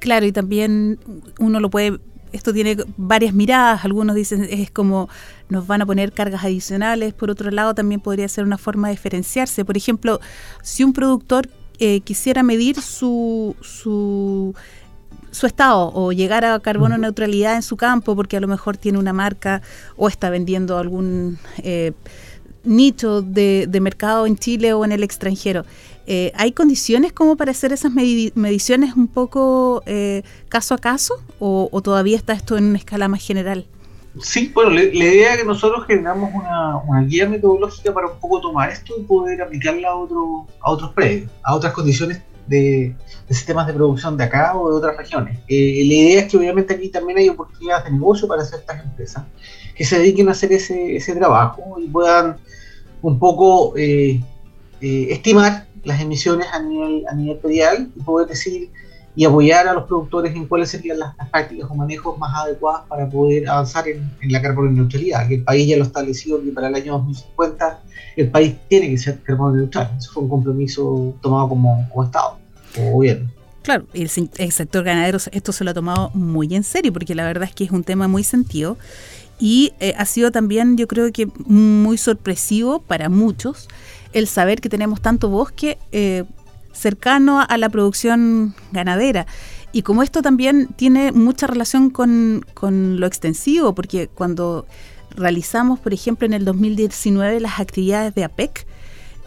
Claro, 0.00 0.26
y 0.26 0.32
también 0.32 0.98
uno 1.38 1.60
lo 1.60 1.70
puede 1.70 2.00
esto 2.32 2.52
tiene 2.52 2.76
varias 2.96 3.34
miradas, 3.34 3.84
algunos 3.84 4.16
dicen 4.16 4.46
es 4.50 4.70
como 4.70 5.08
nos 5.48 5.66
van 5.66 5.82
a 5.82 5.86
poner 5.86 6.12
cargas 6.12 6.44
adicionales, 6.44 7.14
por 7.14 7.30
otro 7.30 7.50
lado 7.50 7.74
también 7.74 8.00
podría 8.00 8.28
ser 8.28 8.44
una 8.44 8.58
forma 8.58 8.88
de 8.88 8.94
diferenciarse. 8.94 9.64
Por 9.64 9.76
ejemplo, 9.76 10.20
si 10.62 10.84
un 10.84 10.92
productor 10.92 11.48
eh, 11.78 12.00
quisiera 12.00 12.42
medir 12.42 12.80
su, 12.80 13.54
su, 13.60 14.54
su 15.30 15.46
estado 15.46 15.92
o 15.94 16.12
llegar 16.12 16.44
a 16.44 16.58
carbono 16.60 16.98
neutralidad 16.98 17.54
en 17.54 17.62
su 17.62 17.76
campo 17.76 18.16
porque 18.16 18.36
a 18.36 18.40
lo 18.40 18.48
mejor 18.48 18.76
tiene 18.76 18.98
una 18.98 19.12
marca 19.12 19.62
o 19.96 20.08
está 20.08 20.30
vendiendo 20.30 20.78
algún 20.78 21.38
eh, 21.58 21.92
nicho 22.64 23.22
de, 23.22 23.66
de 23.68 23.80
mercado 23.80 24.26
en 24.26 24.36
Chile 24.36 24.72
o 24.72 24.84
en 24.84 24.92
el 24.92 25.02
extranjero. 25.02 25.64
Eh, 26.08 26.30
¿Hay 26.36 26.52
condiciones 26.52 27.12
como 27.12 27.36
para 27.36 27.50
hacer 27.50 27.72
esas 27.72 27.90
mediciones 27.92 28.94
un 28.94 29.08
poco 29.08 29.82
eh, 29.86 30.22
caso 30.48 30.74
a 30.74 30.78
caso 30.78 31.14
o, 31.40 31.68
todavía 31.82 32.16
está 32.16 32.32
esto 32.32 32.56
en 32.56 32.64
una 32.64 32.78
escala 32.78 33.08
más 33.08 33.26
general? 33.26 33.66
Sí, 34.22 34.50
bueno, 34.54 34.70
la, 34.70 34.82
idea 34.82 35.34
es 35.34 35.40
que 35.40 35.44
nosotros 35.44 35.84
generamos 35.86 36.30
una, 36.32 37.02
guía 37.02 37.28
metodológica 37.28 37.92
para 37.92 38.06
un 38.06 38.18
poco 38.20 38.40
tomar 38.40 38.70
esto 38.70 38.94
y 38.98 39.02
poder 39.02 39.42
aplicarla 39.42 39.88
a, 39.88 39.96
otro, 39.96 40.46
a 40.60 40.70
otros 40.70 40.92
predios, 40.92 41.30
a 41.42 41.54
otras 41.54 41.72
condiciones 41.72 42.22
de, 42.46 42.94
sistemas 43.28 43.66
de 43.66 43.74
producción 43.74 44.16
de 44.16 44.24
acá 44.24 44.56
o 44.56 44.70
de 44.70 44.76
otras 44.76 44.96
regiones. 44.96 45.40
Eh, 45.48 45.82
la 45.86 45.94
idea 45.94 46.20
es 46.20 46.30
que 46.30 46.36
obviamente 46.36 46.72
aquí 46.72 46.88
también 46.88 47.18
hay 47.18 47.28
oportunidades 47.28 47.84
de 47.84 47.90
negocio 47.90 48.28
para 48.28 48.44
ciertas 48.44 48.84
empresas 48.84 49.24
que 49.74 49.84
se 49.84 49.98
dediquen 49.98 50.28
a 50.28 50.30
hacer 50.30 50.52
ese, 50.52 50.96
ese 50.96 51.16
trabajo 51.16 51.76
y 51.78 51.88
puedan 51.88 52.36
un 53.02 53.18
poco 53.18 53.74
estimar 54.80 55.66
las 55.86 56.00
emisiones 56.00 56.48
a 56.52 56.60
nivel, 56.60 57.04
a 57.08 57.14
nivel 57.14 57.38
pedial 57.38 57.90
y 57.94 58.02
poder 58.02 58.28
decir 58.28 58.70
y 59.16 59.24
apoyar 59.24 59.66
a 59.66 59.72
los 59.72 59.84
productores 59.84 60.36
en 60.36 60.46
cuáles 60.46 60.68
serían 60.68 60.98
las, 60.98 61.14
prácticas 61.30 61.70
o 61.70 61.74
manejos 61.74 62.18
más 62.18 62.32
adecuadas 62.34 62.82
para 62.86 63.08
poder 63.08 63.48
avanzar 63.48 63.88
en, 63.88 64.10
la 64.28 64.42
carbono 64.42 64.70
neutralidad, 64.70 65.26
que 65.26 65.36
el 65.36 65.42
país 65.42 65.66
ya 65.66 65.78
lo 65.78 65.84
establecido 65.84 66.42
que 66.42 66.50
para 66.50 66.68
el 66.68 66.74
año 66.74 66.92
2050 66.92 67.82
el 68.16 68.30
país 68.30 68.56
tiene 68.68 68.90
que 68.90 68.98
ser 68.98 69.22
carbono 69.22 69.56
neutral. 69.56 69.90
Eso 69.96 70.12
fue 70.12 70.24
un 70.24 70.28
compromiso 70.28 71.14
tomado 71.22 71.48
como, 71.48 71.88
como 71.88 72.04
Estado, 72.04 72.38
como 72.74 72.92
gobierno. 72.92 73.30
Claro, 73.62 73.86
el, 73.94 74.10
el 74.36 74.52
sector 74.52 74.84
ganadero 74.84 75.18
esto 75.32 75.52
se 75.52 75.64
lo 75.64 75.70
ha 75.70 75.74
tomado 75.74 76.10
muy 76.12 76.54
en 76.54 76.62
serio, 76.62 76.92
porque 76.92 77.14
la 77.14 77.24
verdad 77.24 77.48
es 77.48 77.54
que 77.54 77.64
es 77.64 77.70
un 77.70 77.84
tema 77.84 78.06
muy 78.06 78.22
sentido 78.22 78.76
Y 79.40 79.72
eh, 79.80 79.94
ha 79.96 80.04
sido 80.04 80.30
también, 80.30 80.76
yo 80.76 80.86
creo 80.86 81.10
que 81.10 81.26
muy 81.46 81.96
sorpresivo 81.96 82.80
para 82.80 83.08
muchos 83.08 83.68
el 84.16 84.26
saber 84.28 84.62
que 84.62 84.70
tenemos 84.70 85.02
tanto 85.02 85.28
bosque 85.28 85.76
eh, 85.92 86.24
cercano 86.72 87.44
a 87.46 87.58
la 87.58 87.68
producción 87.68 88.54
ganadera. 88.72 89.26
Y 89.72 89.82
como 89.82 90.02
esto 90.02 90.22
también 90.22 90.68
tiene 90.68 91.12
mucha 91.12 91.46
relación 91.46 91.90
con, 91.90 92.46
con 92.54 92.98
lo 92.98 93.06
extensivo, 93.06 93.74
porque 93.74 94.08
cuando 94.08 94.66
realizamos, 95.10 95.80
por 95.80 95.92
ejemplo, 95.92 96.24
en 96.24 96.32
el 96.32 96.46
2019 96.46 97.40
las 97.40 97.60
actividades 97.60 98.14
de 98.14 98.24
APEC, 98.24 98.66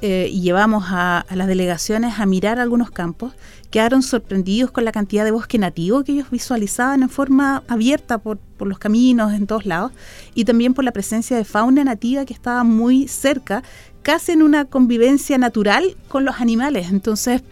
eh, 0.01 0.29
y 0.31 0.41
llevamos 0.41 0.86
a, 0.88 1.25
las 1.29 1.48
delegaciones 1.48 2.19
a 2.19 2.25
mirar 2.25 2.58
algunos 2.58 2.89
campos, 2.89 3.34
quedaron 3.69 4.01
sorprendidos 4.01 4.72
con 4.72 4.86
la 4.86 4.93
cantidad 4.93 5.25
de 5.25 5.31
bosque 5.31 5.58
nativo 5.58 6.05
que 6.05 6.13
ellos 6.13 6.31
visualizaban 6.31 7.03
en 7.03 7.10
forma 7.10 7.63
abierta 7.67 8.17
por, 8.17 8.38
por, 8.38 8.69
los 8.69 8.79
caminos 8.79 9.34
en 9.34 9.46
todos 9.46 9.65
lados 9.65 9.91
y 10.34 10.46
también 10.46 10.74
por 10.74 10.86
la 10.86 10.93
presencia 10.93 11.36
de 11.36 11.43
fauna 11.43 11.84
nativa 11.84 12.24
que 12.24 12.34
estaba 12.34 12.63
muy 12.63 13.10
cerca, 13.10 13.62
casi 14.09 14.31
en 14.31 14.41
una 14.41 14.65
convivencia 14.65 15.37
natural 15.37 15.95
con 16.07 16.25
los 16.25 16.41
animales. 16.41 16.89
Entonces, 16.89 17.43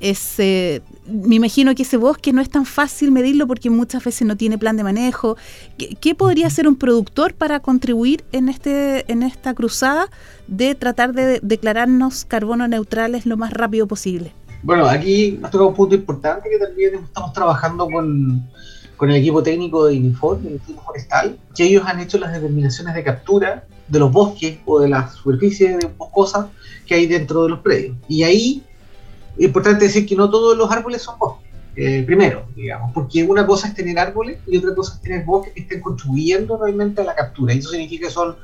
ese, 0.00 0.82
me 1.06 1.36
imagino 1.36 1.72
que 1.76 1.84
ese 1.84 1.98
bosque 1.98 2.32
no 2.32 2.42
es 2.42 2.50
tan 2.50 2.66
fácil 2.66 3.12
medirlo 3.12 3.46
porque 3.46 3.70
muchas 3.70 4.02
veces 4.02 4.26
no 4.26 4.36
tiene 4.36 4.58
plan 4.58 4.76
de 4.76 4.82
manejo. 4.82 5.36
¿Qué, 5.78 6.14
podría 6.16 6.48
hacer 6.48 6.66
un 6.66 6.74
productor 6.74 7.32
para 7.34 7.60
contribuir 7.60 8.24
en, 8.32 8.48
este, 8.48 9.04
en 9.12 9.22
esta 9.22 9.54
cruzada 9.54 10.08
de 10.48 10.74
tratar 10.74 11.12
de 11.12 11.38
declararnos 11.44 12.24
carbono 12.24 12.66
neutrales 12.66 13.24
lo 13.24 13.36
más 13.36 13.52
rápido 13.52 13.86
posible? 13.86 14.32
Bueno, 14.64 14.86
aquí 14.86 15.38
nos 15.40 15.52
toca 15.52 15.64
un 15.64 15.74
punto 15.74 15.94
importante 15.94 16.50
que 16.50 16.58
también 16.58 16.96
estamos 17.04 17.32
trabajando 17.32 17.86
con, 17.86 18.50
con 18.96 19.10
el 19.10 19.16
equipo 19.18 19.44
técnico 19.44 19.86
de 19.86 19.94
INIFOR, 19.94 20.40
el 20.44 20.54
Instituto 20.54 20.82
Forestal, 20.82 21.38
que 21.54 21.66
ellos 21.66 21.84
han 21.86 22.00
hecho 22.00 22.18
las 22.18 22.32
determinaciones 22.32 22.96
de 22.96 23.04
captura 23.04 23.64
de 23.90 23.98
los 23.98 24.12
bosques 24.12 24.58
o 24.64 24.80
de 24.80 24.88
las 24.88 25.14
superficies 25.14 25.78
boscosas 25.98 26.46
que 26.86 26.94
hay 26.94 27.06
dentro 27.06 27.42
de 27.42 27.50
los 27.50 27.58
predios. 27.60 27.96
Y 28.08 28.22
ahí 28.22 28.62
es 29.36 29.44
importante 29.44 29.84
decir 29.84 30.06
que 30.06 30.16
no 30.16 30.30
todos 30.30 30.56
los 30.56 30.70
árboles 30.70 31.02
son 31.02 31.18
bosques. 31.18 31.50
Eh, 31.76 32.02
primero, 32.04 32.46
digamos, 32.54 32.92
porque 32.92 33.22
una 33.22 33.46
cosa 33.46 33.68
es 33.68 33.74
tener 33.74 33.98
árboles 33.98 34.38
y 34.46 34.56
otra 34.56 34.74
cosa 34.74 34.94
es 34.94 35.00
tener 35.00 35.24
bosques 35.24 35.54
que 35.54 35.60
estén 35.60 35.80
contribuyendo 35.80 36.56
realmente 36.56 37.00
a 37.00 37.04
la 37.04 37.14
captura. 37.14 37.54
Y 37.54 37.58
eso 37.58 37.70
significa 37.70 38.06
que 38.06 38.12
son, 38.12 38.36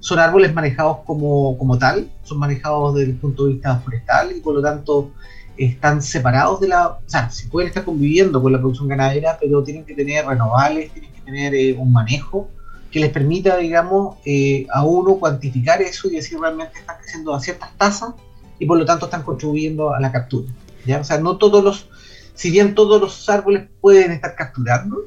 son 0.00 0.18
árboles 0.18 0.52
manejados 0.54 0.98
como, 1.06 1.56
como 1.58 1.78
tal, 1.78 2.10
son 2.22 2.38
manejados 2.38 2.94
desde 2.94 3.12
el 3.12 3.16
punto 3.18 3.46
de 3.46 3.54
vista 3.54 3.76
forestal 3.78 4.34
y 4.36 4.40
por 4.40 4.54
lo 4.54 4.62
tanto 4.62 5.12
están 5.56 6.02
separados 6.02 6.60
de 6.60 6.68
la... 6.68 6.88
O 6.88 7.02
sea, 7.06 7.30
si 7.30 7.46
pueden 7.48 7.68
estar 7.68 7.84
conviviendo 7.84 8.42
con 8.42 8.52
la 8.52 8.58
producción 8.58 8.88
ganadera, 8.88 9.36
pero 9.40 9.62
tienen 9.62 9.84
que 9.84 9.94
tener 9.94 10.26
renovables, 10.26 10.90
tienen 10.92 11.12
que 11.12 11.20
tener 11.20 11.54
eh, 11.54 11.74
un 11.78 11.92
manejo 11.92 12.48
que 12.92 13.00
les 13.00 13.10
permita, 13.10 13.56
digamos, 13.56 14.16
eh, 14.26 14.66
a 14.70 14.84
uno 14.84 15.16
cuantificar 15.16 15.80
eso 15.80 16.08
y 16.08 16.16
decir 16.16 16.38
realmente 16.38 16.78
están 16.78 16.98
creciendo 17.00 17.34
a 17.34 17.40
ciertas 17.40 17.76
tasas 17.78 18.12
y 18.58 18.66
por 18.66 18.78
lo 18.78 18.84
tanto 18.84 19.06
están 19.06 19.22
contribuyendo 19.22 19.94
a 19.94 19.98
la 19.98 20.12
captura. 20.12 20.52
¿ya? 20.84 21.00
O 21.00 21.04
sea, 21.04 21.18
no 21.18 21.38
todos 21.38 21.64
los, 21.64 21.88
si 22.34 22.50
bien 22.50 22.74
todos 22.74 23.00
los 23.00 23.28
árboles 23.30 23.66
pueden 23.80 24.12
estar 24.12 24.36
capturando, 24.36 24.98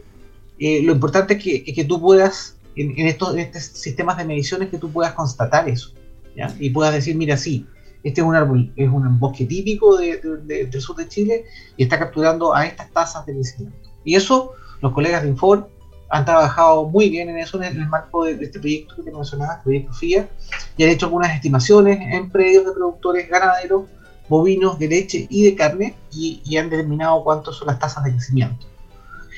eh, 0.58 0.82
lo 0.82 0.94
importante 0.94 1.36
es 1.36 1.44
que, 1.44 1.64
que 1.64 1.86
tú 1.86 2.02
puedas, 2.02 2.58
en, 2.76 3.08
estos, 3.08 3.36
sistemas 3.56 4.18
de 4.18 4.26
mediciones, 4.26 4.70
que 4.70 4.80
tú 4.80 4.92
puedas 4.92 5.14
constatar 5.14 5.70
eso. 5.70 5.92
¿ya? 6.36 6.54
Y 6.60 6.72
puedas 6.72 6.92
decir, 6.92 7.16
mira, 7.16 7.38
sí, 7.38 7.68
este 8.04 8.22
es 8.22 8.28
un 8.28 8.36
árbol, 8.36 8.74
es 8.76 8.90
un 8.90 9.20
bosque 9.20 9.46
típico 9.46 9.96
de, 9.98 10.20
del 10.44 10.82
sur 10.82 10.96
de 10.96 11.08
Chile 11.08 11.46
y 11.78 11.84
está 11.84 12.00
capturando 12.00 12.56
a 12.56 12.66
estas 12.66 12.90
tasas 12.92 13.28
de 13.28 13.34
crecimiento. 13.34 13.78
Y 14.04 14.16
eso 14.16 14.54
los 14.82 14.92
colegas 14.92 15.22
de 15.22 15.30
Infor 15.30 15.70
han 16.16 16.24
trabajado 16.24 16.86
muy 16.86 17.10
bien 17.10 17.28
en 17.28 17.38
eso 17.38 17.62
en 17.62 17.78
el 17.78 17.90
marco 17.90 18.24
de, 18.24 18.32
este 18.42 18.58
proyecto 18.58 18.96
que 18.96 19.04
te 19.04 19.12
mencionaba, 19.12 19.56
el 19.56 19.62
proyecto 19.64 19.94
FIA, 19.94 20.30
y 20.78 20.84
han 20.84 20.90
hecho 20.90 21.08
algunas 21.08 21.36
estimaciones 21.36 22.00
en 22.02 22.30
predios 22.30 22.66
de 22.66 22.72
productores 22.72 23.30
ganaderos, 23.30 23.84
bovinos 24.30 24.80
de 24.80 24.88
leche 24.88 25.28
y 25.30 25.44
de 25.44 25.56
carne, 25.56 25.94
y, 26.14 26.56
han 26.56 26.70
determinado 26.70 27.22
cuántas 27.22 27.56
son 27.56 27.68
las 27.68 27.80
tasas 27.80 28.06
de 28.06 28.12
crecimiento. 28.12 28.66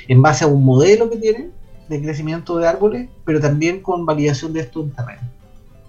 En 0.08 0.22
base 0.22 0.44
a 0.46 0.48
un 0.48 0.64
modelo 0.64 1.10
que 1.10 1.18
tienen 1.18 1.52
de 1.90 2.00
crecimiento 2.00 2.58
de 2.60 2.68
árboles, 2.68 3.10
pero 3.26 3.40
también 3.40 3.82
con 3.82 4.06
validación 4.06 4.54
de 4.54 4.60
esto 4.60 4.82
en 4.82 4.92
terreno. 4.92 5.22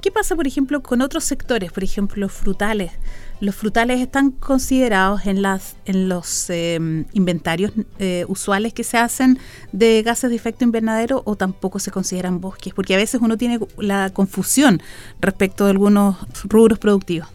¿Qué 0.01 0.13
pasa, 0.13 0.37
por 0.37 0.47
ejemplo, 0.47 0.81
con 0.81 1.03
otros 1.03 1.25
sectores, 1.25 1.73
por 1.73 1.83
ejemplo, 1.83 2.21
los 2.21 2.33
frutales? 2.33 2.93
¿Los 3.41 3.57
frutales 3.57 4.01
están 4.01 4.31
considerados 4.31 5.27
en, 5.27 5.43
las, 5.43 5.77
en 5.87 6.09
los 6.09 6.51
em, 6.51 7.05
inventarios 7.13 7.73
eh, 7.99 8.25
usuales 8.29 8.73
que 8.73 8.85
se 8.85 8.97
hacen 8.97 9.39
de 9.73 10.03
gases 10.03 10.31
de 10.31 10.37
efecto 10.37 10.65
invernadero 10.65 11.23
o 11.25 11.35
tampoco 11.35 11.81
se 11.81 11.91
consideran 11.91 12.41
bosques? 12.41 12.75
Porque 12.75 12.95
a 12.95 12.97
veces 12.97 13.21
uno 13.21 13.37
tiene 13.37 13.59
la 13.77 14.11
confusión 14.11 14.81
respecto 15.21 15.65
de 15.65 15.73
algunos 15.73 16.17
rubros 16.45 16.79
productivos. 16.79 17.29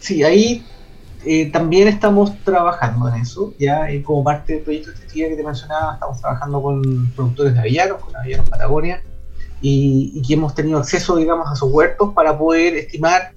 Sí, 0.00 0.24
ahí 0.24 0.64
eh, 1.24 1.50
también 1.50 1.86
estamos 1.86 2.36
trabajando 2.44 3.08
en 3.08 3.14
eso, 3.22 3.54
ya 3.58 3.88
eh, 3.88 4.02
como 4.02 4.22
parte 4.24 4.54
del 4.54 4.62
proyecto 4.62 4.90
de 4.90 5.06
que 5.06 5.36
te 5.36 5.44
mencionaba, 5.44 5.94
estamos 5.94 6.20
trabajando 6.20 6.60
con 6.60 7.10
productores 7.12 7.54
de 7.54 7.60
avellanos, 7.60 8.04
con 8.04 8.14
avellanos 8.16 8.50
Patagonia, 8.50 9.00
y, 9.66 10.20
que 10.20 10.34
hemos 10.34 10.54
tenido 10.54 10.78
acceso, 10.78 11.16
digamos, 11.16 11.50
a 11.50 11.56
sus 11.56 11.72
huertos 11.72 12.12
para 12.12 12.36
poder 12.36 12.74
estimar 12.76 13.32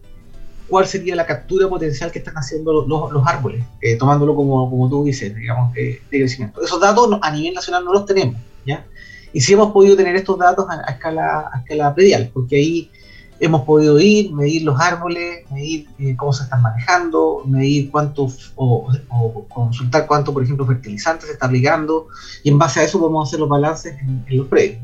cuál 0.67 0.85
sería 0.85 1.15
la 1.15 1.25
captura 1.25 1.69
potencial 1.69 2.11
que 2.11 2.19
están 2.19 2.35
haciendo 2.35 2.85
los, 2.85 3.25
árboles, 3.25 3.63
eh, 3.81 3.95
tomándolo 3.95 4.35
como, 4.35 4.69
como 4.69 4.89
tú 4.89 5.05
dices, 5.05 5.33
digamos, 5.33 5.73
de, 5.73 6.01
crecimiento. 6.09 6.61
Esos 6.61 6.81
datos 6.81 7.17
a 7.21 7.31
nivel 7.31 7.53
nacional 7.53 7.85
no 7.85 7.93
los 7.93 8.05
tenemos, 8.05 8.35
¿ya? 8.65 8.85
Y 9.31 9.39
sí 9.39 9.53
hemos 9.53 9.71
podido 9.71 9.95
tener 9.95 10.17
estos 10.17 10.37
datos 10.37 10.65
a, 10.69 10.91
escala, 10.91 11.49
a 11.53 11.59
escala 11.59 11.95
predial, 11.95 12.29
porque 12.33 12.57
ahí 12.57 12.91
hemos 13.39 13.61
podido 13.61 13.97
ir, 13.97 14.33
medir 14.33 14.63
los 14.63 14.77
árboles, 14.81 15.49
medir 15.49 15.87
eh, 15.97 16.13
cómo 16.17 16.33
se 16.33 16.43
están 16.43 16.61
manejando, 16.61 17.43
medir 17.45 17.89
cuánto, 17.89 18.27
o, 18.55 18.89
consultar 19.47 20.05
cuánto, 20.05 20.33
por 20.33 20.43
ejemplo, 20.43 20.65
fertilizante 20.65 21.25
se 21.25 21.31
está 21.33 21.45
aplicando, 21.45 22.07
y 22.43 22.49
en 22.49 22.57
base 22.57 22.81
a 22.81 22.83
eso 22.83 22.99
podemos 22.99 23.29
hacer 23.29 23.39
los 23.39 23.47
balances 23.47 23.95
en, 24.01 24.25
los 24.27 24.47
predios 24.47 24.81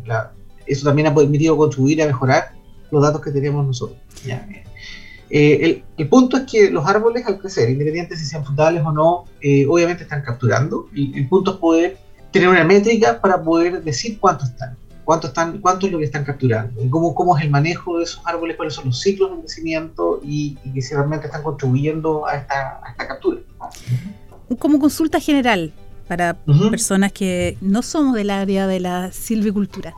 eso 0.68 0.86
también 0.86 1.08
ha 1.08 1.16
permitido 1.16 1.58
contribuir 1.58 2.02
a 2.02 2.08
mejorar 2.08 2.54
los 2.92 3.02
datos 3.02 3.22
que 3.22 3.32
tenemos 3.32 3.66
nosotros. 3.66 3.98
Eh, 5.30 5.84
el, 5.98 6.10
punto 6.10 6.38
es 6.38 6.44
que 6.44 6.70
los 6.70 6.86
árboles 6.86 7.26
al 7.26 7.40
crecer, 7.40 7.70
independientemente 7.70 8.24
si 8.24 8.30
sean 8.30 8.46
frutales 8.46 8.84
o 8.86 8.92
no, 8.92 9.26
eh, 9.42 9.66
obviamente 9.68 10.04
están 10.04 10.22
capturando. 10.22 10.88
Y 10.94 11.18
el 11.18 11.28
punto 11.28 11.54
es 11.54 11.58
poder 11.58 11.98
tener 12.32 12.50
una 12.50 12.64
métrica 12.64 13.20
para 13.20 13.42
poder 13.42 13.84
decir 13.84 14.20
cuánto 14.20 14.46
están, 14.46 14.78
cuánto 15.06 15.28
están, 15.28 15.60
cuánto 15.60 15.88
es 15.88 15.92
lo 15.92 15.98
que 16.00 16.06
están 16.06 16.24
capturando, 16.24 16.84
y 16.84 16.90
cómo, 16.90 17.16
cómo 17.16 17.38
es 17.38 17.44
el 17.44 17.50
manejo 17.50 17.98
de 17.98 18.04
esos 18.04 18.22
árboles, 18.26 18.58
cuáles 18.58 18.76
son 18.76 18.86
los 18.86 19.00
ciclos 19.00 19.32
de 19.32 19.40
crecimiento 19.40 20.20
y, 20.24 20.58
y 20.64 20.82
si 20.82 20.94
realmente 20.94 21.28
están 21.28 21.44
contribuyendo 21.44 22.28
a 22.28 22.36
esta, 22.36 22.80
a 22.84 22.92
esta 22.92 23.08
captura. 23.08 23.42
Como 24.60 24.80
consulta 24.80 25.20
general 25.20 25.74
para 26.08 26.36
personas 26.70 27.12
que 27.12 27.58
no 27.62 27.82
somos 27.82 28.14
del 28.16 28.30
área 28.30 28.68
de 28.68 28.80
la 28.80 29.12
silvicultura. 29.12 29.94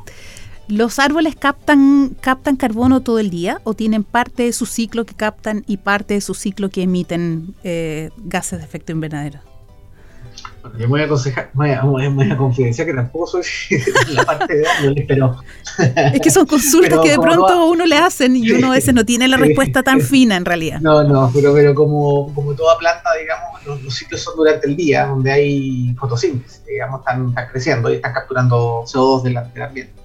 ¿Los 0.68 0.98
árboles 0.98 1.36
captan, 1.36 2.16
captan 2.22 2.56
carbono 2.56 3.02
todo 3.02 3.20
el 3.20 3.30
día 3.30 3.62
o 3.64 3.76
tienen 3.76 4.04
parte 4.04 4.44
de 4.44 4.54
su 4.54 4.66
ciclo 4.66 5.06
que 5.06 5.14
captan 5.14 5.64
y 5.68 5.78
parte 5.78 6.16
de 6.16 6.22
su 6.22 6.34
ciclo 6.34 6.70
que 6.70 6.84
emiten 6.84 7.54
eh, 7.64 8.10
gases 8.18 8.60
de 8.60 8.66
efecto 8.66 8.92
invernadero? 8.92 9.40
Bueno, 10.64 10.80
yo 10.80 10.86
me 10.86 10.88
voy 10.88 11.02
a 11.02 11.06
aconsejar, 11.06 11.52
me 11.54 11.80
voy 11.82 12.32
a, 12.32 12.38
confidenciar 12.38 12.88
que 12.88 12.94
tampoco 12.96 13.28
soy 13.28 13.44
la 14.10 14.24
parte 14.24 14.56
de 14.58 14.68
árboles, 14.68 15.06
pero... 15.08 15.38
Es 16.14 16.20
que 16.22 16.32
son 16.32 16.48
consultas 16.48 17.00
que 17.00 17.12
de 17.12 17.20
pronto 17.20 17.68
uno 17.68 17.86
le 17.86 17.98
hacen 17.98 18.36
y 18.36 18.50
uno 18.52 18.68
a 18.68 18.72
veces 18.72 18.94
no 18.96 19.06
tiene 19.06 19.28
la 19.28 19.38
respuesta 19.38 19.84
tan 19.84 20.02
fina 20.02 20.36
en 20.36 20.46
realidad. 20.46 20.80
No, 20.82 21.04
no, 21.04 21.30
pero, 21.32 21.54
pero 21.54 21.76
como, 21.76 22.34
como 22.34 22.56
toda 22.56 22.76
planta, 22.80 23.10
digamos, 23.22 23.84
los, 23.84 23.94
ciclos 23.94 24.22
son 24.22 24.36
durante 24.36 24.66
el 24.68 24.76
día, 24.76 25.06
donde 25.06 25.32
hay 25.32 25.96
fotosíntesis, 26.00 26.66
digamos, 26.66 27.02
están, 27.02 27.30
están 27.30 27.48
creciendo 27.52 27.92
y 27.92 27.96
están 27.98 28.14
capturando 28.14 28.84
CO2 28.86 29.24
del 29.24 29.38
ambiente. 29.38 30.05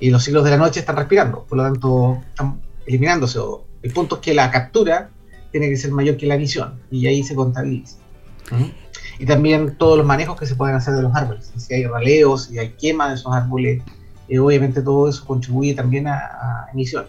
Y 0.00 0.10
los 0.10 0.24
ciclos 0.24 0.44
de 0.44 0.50
la 0.50 0.56
noche 0.56 0.80
están 0.80 0.96
respirando, 0.96 1.44
por 1.44 1.58
lo 1.58 1.64
tanto 1.64 2.22
están 2.28 2.60
eliminándose. 2.86 3.38
El 3.82 3.92
punto 3.92 4.16
es 4.16 4.20
que 4.22 4.34
la 4.34 4.50
captura 4.50 5.10
tiene 5.52 5.68
que 5.68 5.76
ser 5.76 5.92
mayor 5.92 6.16
que 6.16 6.26
la 6.26 6.36
emisión 6.36 6.80
y 6.90 7.06
ahí 7.06 7.22
se 7.22 7.34
contabiliza. 7.34 7.96
Y 9.18 9.26
también 9.26 9.76
todos 9.76 9.98
los 9.98 10.06
manejos 10.06 10.38
que 10.38 10.46
se 10.46 10.54
pueden 10.54 10.74
hacer 10.76 10.94
de 10.94 11.02
los 11.02 11.14
árboles. 11.14 11.52
Si 11.56 11.74
hay 11.74 11.84
raleos, 11.84 12.44
si 12.44 12.58
hay 12.58 12.70
quema 12.70 13.08
de 13.08 13.14
esos 13.16 13.32
árboles, 13.32 13.82
eh, 14.28 14.38
obviamente 14.38 14.80
todo 14.80 15.08
eso 15.08 15.24
contribuye 15.26 15.74
también 15.74 16.06
a, 16.08 16.16
a 16.16 16.66
emisión. 16.72 17.06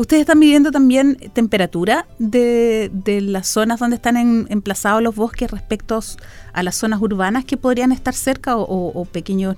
Ustedes 0.00 0.22
están 0.22 0.38
midiendo 0.38 0.70
también 0.70 1.18
temperatura 1.34 2.06
de, 2.18 2.90
las 3.20 3.48
zonas 3.48 3.80
donde 3.80 3.96
están 3.96 4.16
emplazados 4.48 5.02
los 5.02 5.14
bosques 5.14 5.50
respecto 5.50 6.00
a 6.54 6.62
las 6.62 6.76
zonas 6.76 7.02
urbanas 7.02 7.44
que 7.44 7.58
podrían 7.58 7.92
estar 7.92 8.14
cerca 8.14 8.56
o, 8.56 9.04
pequeños, 9.04 9.56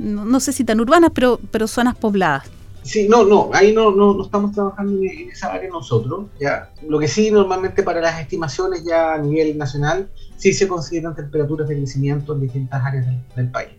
no, 0.00 0.40
sé 0.40 0.52
si 0.52 0.64
tan 0.64 0.80
urbanas, 0.80 1.12
pero, 1.14 1.38
pero 1.52 1.68
zonas 1.68 1.94
pobladas. 1.94 2.42
Sí, 2.82 3.06
no, 3.08 3.24
no, 3.24 3.50
ahí 3.52 3.72
no, 3.72 3.92
no, 3.92 4.20
estamos 4.24 4.50
trabajando 4.50 5.00
en 5.00 5.30
esa 5.30 5.52
área 5.52 5.70
nosotros. 5.70 6.26
¿ya? 6.40 6.72
Lo 6.88 6.98
que 6.98 7.06
sí, 7.06 7.30
normalmente 7.30 7.84
para 7.84 8.00
las 8.00 8.20
estimaciones 8.20 8.82
ya 8.84 9.14
a 9.14 9.18
nivel 9.18 9.56
nacional, 9.56 10.10
sí 10.36 10.52
se 10.52 10.66
consideran 10.66 11.14
temperaturas 11.14 11.68
de 11.68 11.76
crecimiento 11.76 12.34
en 12.34 12.40
distintas 12.40 12.84
áreas 12.84 13.06
del, 13.36 13.48
país. 13.48 13.70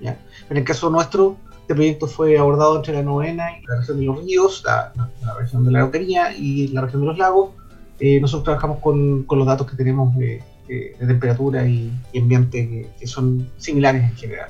¿ya? 0.00 0.18
En 0.50 0.56
el 0.56 0.64
caso 0.64 0.90
nuestro, 0.90 1.36
Este 1.70 1.76
proyecto 1.76 2.08
fue 2.08 2.36
abordado 2.36 2.78
entre 2.78 2.94
la 2.94 3.04
novena 3.04 3.44
y 3.56 3.64
la 3.64 3.76
región 3.76 4.00
de 4.00 4.04
los 4.04 4.24
ríos, 4.24 4.64
la, 4.66 4.92
región 5.38 5.64
de 5.64 5.70
la 5.70 5.78
Araucanía 5.78 6.34
y 6.36 6.66
la 6.66 6.80
región 6.80 7.02
de 7.02 7.06
los 7.06 7.16
lagos. 7.16 7.50
Eh, 8.00 8.20
nosotros 8.20 8.42
trabajamos 8.42 8.80
con, 8.80 9.22
con, 9.22 9.38
los 9.38 9.46
datos 9.46 9.70
que 9.70 9.76
tenemos 9.76 10.12
de, 10.16 10.42
temperatura 10.98 11.64
y, 11.68 11.92
ambiente 12.18 12.90
que, 12.98 13.06
son 13.06 13.48
similares 13.58 14.02
en 14.02 14.16
general. 14.16 14.48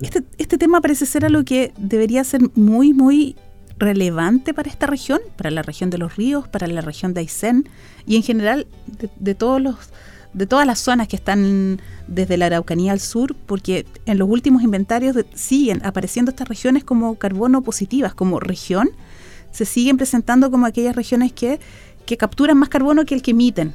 Este, 0.00 0.24
este 0.36 0.58
tema 0.58 0.80
parece 0.80 1.06
ser 1.06 1.24
algo 1.24 1.44
que 1.44 1.72
debería 1.76 2.24
ser 2.24 2.40
muy, 2.56 2.92
muy 2.92 3.36
relevante 3.78 4.52
para 4.52 4.68
esta 4.68 4.88
región, 4.88 5.20
para 5.36 5.52
la 5.52 5.62
región 5.62 5.90
de 5.90 5.98
los 5.98 6.16
ríos, 6.16 6.48
para 6.48 6.66
la 6.66 6.80
región 6.80 7.14
de 7.14 7.20
Aysén 7.20 7.68
y 8.04 8.16
en 8.16 8.24
general 8.24 8.66
de, 9.20 9.36
todos 9.36 9.62
los 9.62 9.76
de 10.34 10.46
todas 10.46 10.66
las 10.66 10.78
zonas 10.78 11.08
que 11.08 11.16
están 11.16 11.80
desde 12.06 12.36
la 12.36 12.46
Araucanía 12.46 12.92
al 12.92 13.00
sur, 13.00 13.34
porque 13.34 13.86
en 14.06 14.18
los 14.18 14.28
últimos 14.28 14.62
inventarios 14.62 15.16
siguen 15.34 15.84
apareciendo 15.84 16.30
estas 16.30 16.48
regiones 16.48 16.84
como 16.84 17.16
carbono 17.16 17.62
positivas, 17.62 18.14
como 18.14 18.40
región, 18.40 18.90
se 19.52 19.64
siguen 19.64 19.96
presentando 19.96 20.50
como 20.50 20.66
aquellas 20.66 20.94
regiones 20.94 21.32
que, 21.32 21.58
que 22.06 22.16
capturan 22.16 22.58
más 22.58 22.68
carbono 22.68 23.04
que 23.04 23.14
el 23.14 23.22
que 23.22 23.32
emiten. 23.32 23.74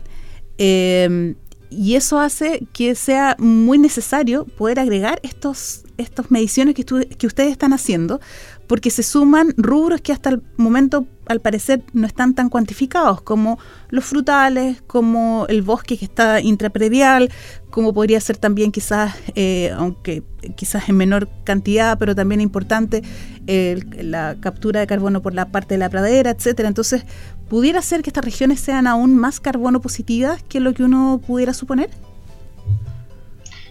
Eh, 0.57 1.35
y 1.75 1.95
eso 1.95 2.19
hace 2.19 2.67
que 2.71 2.95
sea 2.95 3.35
muy 3.39 3.77
necesario 3.77 4.45
poder 4.45 4.79
agregar 4.79 5.19
estos, 5.23 5.83
estas 5.97 6.29
mediciones 6.29 6.75
que, 6.75 6.83
que 6.83 7.27
ustedes 7.27 7.51
están 7.51 7.73
haciendo, 7.73 8.21
porque 8.67 8.89
se 8.89 9.03
suman 9.03 9.53
rubros 9.57 10.01
que 10.01 10.11
hasta 10.11 10.29
el 10.29 10.41
momento 10.57 11.05
al 11.25 11.39
parecer 11.39 11.83
no 11.93 12.05
están 12.05 12.33
tan 12.33 12.49
cuantificados, 12.49 13.21
como 13.21 13.57
los 13.89 14.03
frutales, 14.03 14.81
como 14.87 15.45
el 15.47 15.61
bosque 15.61 15.97
que 15.97 16.05
está 16.05 16.41
intrapredial, 16.41 17.31
como 17.69 17.93
podría 17.93 18.19
ser 18.19 18.37
también 18.37 18.71
quizás, 18.71 19.15
eh, 19.35 19.71
aunque 19.75 20.23
quizás 20.55 20.89
en 20.89 20.97
menor 20.97 21.29
cantidad, 21.43 21.97
pero 21.97 22.13
también 22.13 22.41
importante, 22.41 23.03
la 23.45 24.35
captura 24.39 24.79
de 24.79 24.87
carbono 24.87 25.21
por 25.21 25.33
la 25.33 25.51
parte 25.51 25.75
de 25.75 25.79
la 25.79 25.89
pradera, 25.89 26.31
etcétera. 26.31 26.67
Entonces, 26.67 27.05
¿pudiera 27.49 27.81
ser 27.81 28.01
que 28.01 28.09
estas 28.09 28.25
regiones 28.25 28.59
sean 28.59 28.87
aún 28.87 29.15
más 29.17 29.39
carbono 29.39 29.81
positivas 29.81 30.43
que 30.43 30.59
lo 30.59 30.73
que 30.73 30.83
uno 30.83 31.21
pudiera 31.25 31.53
suponer? 31.53 31.89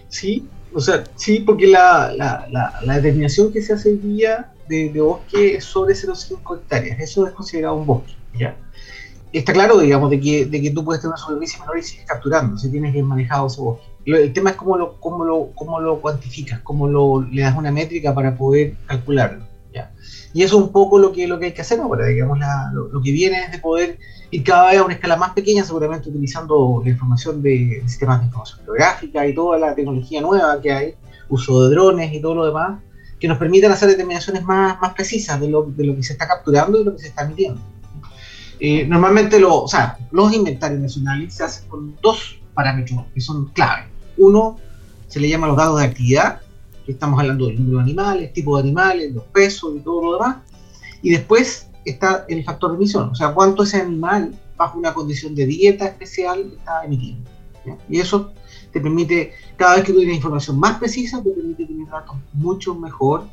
Sí, 0.09 0.45
o 0.73 0.79
sea, 0.79 1.03
sí, 1.15 1.39
porque 1.39 1.67
la, 1.67 2.13
la 2.83 2.95
determinación 2.95 3.51
que 3.51 3.61
se 3.61 3.73
hace 3.73 3.89
hoy 3.89 3.97
día 3.97 4.53
de, 4.67 5.01
bosque 5.01 5.61
sobre 5.61 5.95
0,5 5.95 6.57
hectáreas. 6.57 6.99
Eso 6.99 7.27
es 7.27 7.33
considerado 7.33 7.75
un 7.75 7.85
bosque. 7.85 8.13
¿ya? 8.37 8.55
Está 9.31 9.53
claro, 9.53 9.79
digamos, 9.79 10.09
de 10.09 10.19
que, 10.19 10.45
de 10.45 10.61
que 10.61 10.71
tú 10.71 10.83
puedes 10.83 11.01
tener 11.01 11.13
una 11.13 11.17
superficie 11.17 11.59
menor 11.59 11.77
y 11.77 11.83
sigues 11.83 12.05
capturando, 12.05 12.57
si 12.57 12.69
tienes 12.69 12.93
bien 12.93 13.05
manejado 13.05 13.47
ese 13.47 13.61
bosque. 13.61 13.85
El 14.05 14.33
tema 14.33 14.51
es 14.51 14.55
cómo 14.57 14.77
lo, 14.77 14.99
cómo 14.99 15.23
lo, 15.23 15.51
cómo 15.55 15.79
lo 15.79 16.01
cuantificas, 16.01 16.59
cómo 16.61 16.87
lo, 16.87 17.21
le 17.21 17.41
das 17.41 17.57
una 17.57 17.71
métrica 17.71 18.13
para 18.13 18.35
poder 18.35 18.75
calcularlo. 18.85 19.45
Y 20.33 20.41
eso 20.41 20.57
es 20.57 20.63
un 20.63 20.71
poco 20.71 20.97
lo 20.97 21.11
que, 21.11 21.27
lo 21.27 21.37
que 21.37 21.45
hay 21.45 21.53
que 21.53 21.61
hacer 21.61 21.79
ahora, 21.79 22.07
digamos, 22.07 22.39
lo, 22.73 23.01
que 23.01 23.11
viene 23.11 23.45
es 23.45 23.51
de 23.51 23.59
poder 23.59 23.99
ir 24.31 24.43
cada 24.43 24.71
vez 24.71 24.79
a 24.79 24.83
una 24.83 24.95
escala 24.95 25.15
más 25.15 25.33
pequeña, 25.33 25.63
seguramente 25.63 26.09
utilizando 26.09 26.81
la 26.83 26.89
información 26.89 27.41
de, 27.41 27.83
sistemas 27.85 28.19
de 28.19 28.25
información 28.25 28.59
geográfica 28.65 29.27
y 29.27 29.35
toda 29.35 29.59
la 29.59 29.75
tecnología 29.75 30.21
nueva 30.21 30.59
que 30.59 30.71
hay, 30.71 30.95
uso 31.29 31.63
de 31.63 31.75
drones 31.75 32.11
y 32.11 32.19
todo 32.19 32.33
lo 32.33 32.45
demás, 32.47 32.79
que 33.19 33.27
nos 33.27 33.37
permitan 33.37 33.71
hacer 33.71 33.89
determinaciones 33.89 34.43
más, 34.43 34.81
más 34.81 34.93
precisas 34.93 35.39
de 35.39 35.49
lo, 35.49 35.63
de 35.63 35.85
lo 35.85 35.95
que 35.95 36.03
se 36.03 36.13
está 36.13 36.27
capturando 36.27 36.81
y 36.81 36.83
lo 36.83 36.93
que 36.93 36.99
se 36.99 37.07
está 37.09 37.25
midiendo. 37.25 37.61
Eh, 38.59 38.85
normalmente 38.87 39.39
los 39.39 40.33
inventarios 40.33 40.79
nacionales 40.79 41.33
se 41.33 41.43
hacen 41.43 41.67
con 41.67 41.95
dos 42.01 42.39
parámetros 42.53 43.05
que 43.13 43.21
son 43.21 43.49
clave. 43.49 43.87
Uno 44.17 44.57
se 45.07 45.19
le 45.19 45.29
llama 45.29 45.47
los 45.47 45.57
datos 45.57 45.79
de 45.79 45.85
actividad, 45.85 46.41
estamos 46.91 47.19
hablando 47.19 47.47
del 47.47 47.55
número 47.57 47.77
de 47.77 47.83
animales, 47.83 48.33
tipo 48.33 48.55
de 48.57 48.63
animales, 48.63 49.13
los 49.13 49.23
pesos 49.25 49.73
y 49.75 49.79
todo 49.79 50.03
lo 50.03 50.13
demás. 50.13 50.37
Y 51.01 51.11
después 51.11 51.67
está 51.85 52.25
el 52.29 52.43
factor 52.43 52.71
de 52.71 52.77
emisión, 52.77 53.09
o 53.09 53.15
sea, 53.15 53.33
cuánto 53.33 53.63
ese 53.63 53.81
animal 53.81 54.33
bajo 54.55 54.77
una 54.77 54.93
condición 54.93 55.35
de 55.35 55.45
dieta 55.45 55.85
especial 55.85 56.53
está 56.57 56.85
emitiendo. 56.85 57.29
Y 57.89 57.99
eso 57.99 58.33
te 58.71 58.81
permite, 58.81 59.33
cada 59.55 59.75
vez 59.75 59.85
que 59.85 59.93
tú 59.93 59.99
tienes 59.99 60.17
información 60.17 60.59
más 60.59 60.77
precisa, 60.79 61.21
te 61.23 61.29
permite 61.29 61.65
tener 61.65 61.87
datos 61.87 62.17
mucho 62.33 62.75
mejor. 62.75 63.25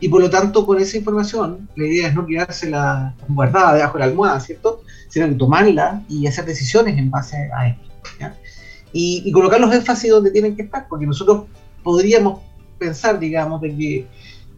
Y 0.00 0.08
por 0.08 0.20
lo 0.20 0.30
tanto, 0.30 0.66
con 0.66 0.78
esa 0.80 0.96
información, 0.96 1.68
la 1.76 1.86
idea 1.86 2.08
es 2.08 2.14
no 2.14 2.26
quedársela 2.26 3.14
guardada 3.28 3.74
debajo 3.74 3.94
de 3.94 3.98
la 4.00 4.04
almohada, 4.06 4.40
¿cierto? 4.40 4.82
Sino 5.08 5.28
que 5.28 5.34
tomarla 5.34 6.02
y 6.08 6.26
hacer 6.26 6.44
decisiones 6.44 6.98
en 6.98 7.10
base 7.10 7.36
a 7.56 7.68
esto. 7.68 7.84
Y, 8.92 9.22
y, 9.24 9.32
colocar 9.32 9.60
los 9.60 9.74
énfasis 9.74 10.10
donde 10.10 10.30
tienen 10.30 10.54
que 10.54 10.62
estar, 10.62 10.86
porque 10.88 11.06
nosotros 11.06 11.44
podríamos 11.82 12.40
pensar, 12.84 13.18
digamos, 13.18 13.60
de 13.60 13.76
que, 13.76 14.06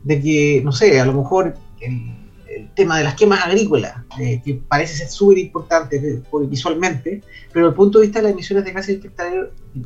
de 0.04 0.20
que 0.20 0.60
no 0.64 0.72
sé, 0.72 1.00
a 1.00 1.06
lo 1.06 1.12
mejor 1.12 1.54
el, 1.80 2.16
el 2.56 2.70
tema 2.70 2.98
de 2.98 3.04
las 3.04 3.14
quemas 3.14 3.44
agrícolas, 3.44 3.94
eh, 4.18 4.40
que 4.44 4.54
parece 4.54 4.94
ser 4.94 5.08
súper 5.08 5.38
importante 5.38 5.96
eh, 5.96 6.22
visualmente, 6.48 7.22
pero 7.52 7.66
desde 7.66 7.70
el 7.70 7.74
punto 7.74 7.98
de 7.98 8.06
vista 8.06 8.18
de 8.20 8.24
las 8.24 8.32
emisiones 8.32 8.64
de 8.64 8.72
gases 8.72 9.02
de 9.02 9.10